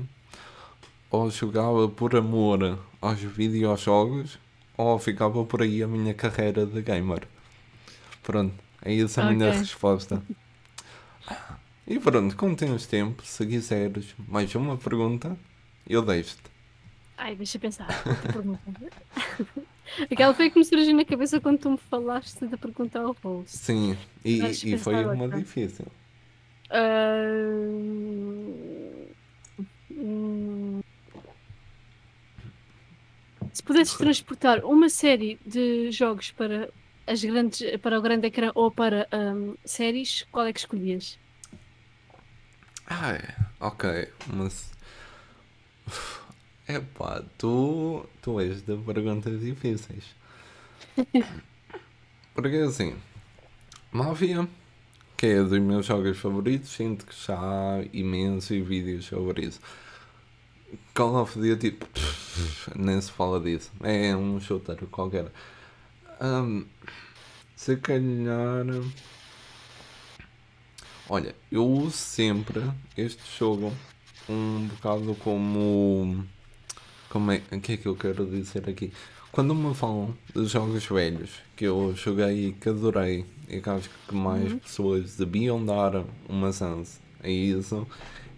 [1.10, 4.38] ou jogava por amor aos videojogos
[4.76, 7.28] ou ficava por aí a minha carreira de gamer.
[8.22, 9.36] Pronto, é essa a okay.
[9.36, 10.22] minha resposta.
[11.86, 15.36] E pronto, como tens tempo, se quiseres mais uma pergunta,
[15.86, 16.50] eu deixo-te.
[17.18, 17.88] Ai, deixa eu pensar.
[20.10, 23.56] Aquela foi que me surgiu na cabeça quando tu me falaste da pergunta ao host.
[23.56, 25.38] Sim, e, e foi uma outra.
[25.38, 25.86] difícil.
[26.70, 27.90] Uh...
[33.52, 36.70] Se pudesses transportar uma série de jogos para,
[37.06, 41.18] as grandes, para o grande ecrã ou para um, séries, qual é que escolhias?
[42.86, 43.18] Ah,
[43.60, 44.72] ok, mas
[46.68, 50.04] Epá, tu, tu és de perguntas difíceis.
[52.34, 52.94] Porque assim,
[53.92, 54.48] Mafia,
[55.16, 59.60] que é dos meus jogos favoritos, sinto que já há imensos vídeos sobre isso.
[60.94, 63.72] Call of Duty, pff, nem se fala disso.
[63.82, 65.32] É um shooter qualquer.
[66.20, 66.64] Um,
[67.56, 68.64] se calhar.
[71.08, 72.62] Olha, eu uso sempre
[72.96, 73.72] este jogo
[74.28, 76.24] um bocado como.
[77.10, 78.92] Como é, o que é que eu quero dizer aqui?
[79.32, 83.90] Quando me falam de jogos velhos que eu joguei e que adorei e que acho
[84.08, 84.58] que mais uhum.
[84.58, 87.84] pessoas deviam dar uma chance a isso,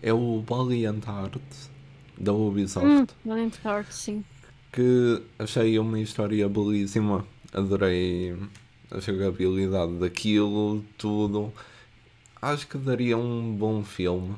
[0.02, 1.70] é o Valiant Hearts
[2.18, 2.88] da Ubisoft.
[2.88, 4.24] Hum, Valiant Hearts, sim.
[4.72, 8.34] Que achei uma história belíssima, adorei
[8.90, 11.52] a jogabilidade daquilo, tudo.
[12.40, 14.34] Acho que daria um bom filme.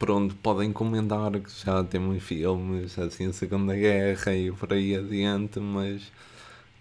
[0.00, 5.60] Pronto, podem comentar que já temos filmes assim, a Segunda Guerra e por aí adiante,
[5.60, 6.10] mas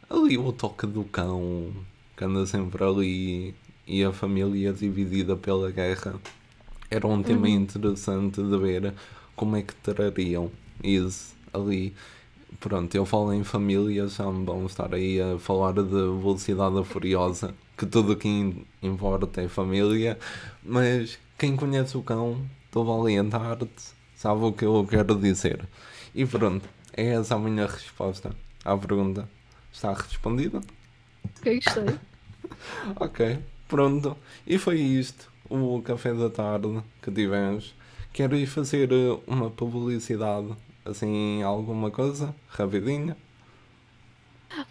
[0.09, 1.69] ali o toque do cão
[2.15, 3.53] que anda sempre ali
[3.85, 6.15] e a família dividida pela guerra
[6.89, 7.55] era um tema uhum.
[7.55, 8.93] interessante de ver
[9.35, 10.49] como é que trariam
[10.81, 11.93] isso ali.
[12.57, 17.53] Pronto, eu falo em família, já me vão estar aí a falar de velocidade furiosa,
[17.77, 20.17] que tudo que importa é família,
[20.63, 25.67] mas quem conhece o cão do Valiant Hearts sabe o que eu quero dizer.
[26.13, 29.29] E pronto, é essa a minha resposta à pergunta.
[29.71, 30.61] Está respondida?
[31.39, 31.99] Ok, gostei.
[32.95, 34.17] ok, pronto.
[34.45, 37.75] E foi isto, o café da tarde que tivemos.
[38.11, 38.89] Quero ir fazer
[39.27, 40.55] uma publicidade
[40.89, 42.35] Assim, alguma coisa?
[42.47, 43.15] Rapidinho?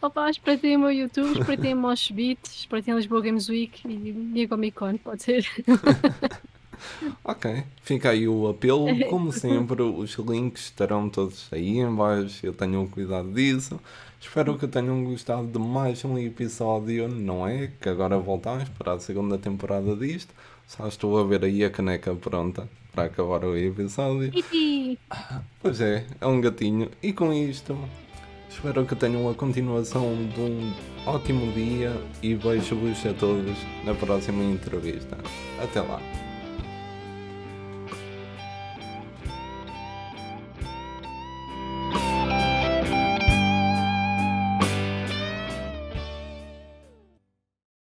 [0.02, 4.32] Opa, espreitei o meu YouTube, espreitei o Mosh Beat, espreitei a Lisboa Games Week e,
[4.34, 5.46] e a Comic Con, pode ser.
[7.24, 8.86] ok, fica aí o apelo.
[9.08, 12.44] Como sempre, os links estarão todos aí em baixo.
[12.44, 13.80] Eu tenho cuidado disso.
[14.20, 17.70] Espero que tenham gostado de mais um episódio, não é?
[17.80, 20.34] Que agora voltamos para a segunda temporada disto.
[20.66, 24.32] Só estou a ver aí a caneca pronta para acabar o episódio.
[25.60, 26.90] Pois é, é um gatinho.
[27.02, 27.76] E com isto,
[28.50, 30.72] espero que tenham a continuação de um
[31.06, 35.16] ótimo dia e vejo-vos a todos na próxima entrevista.
[35.62, 36.27] Até lá.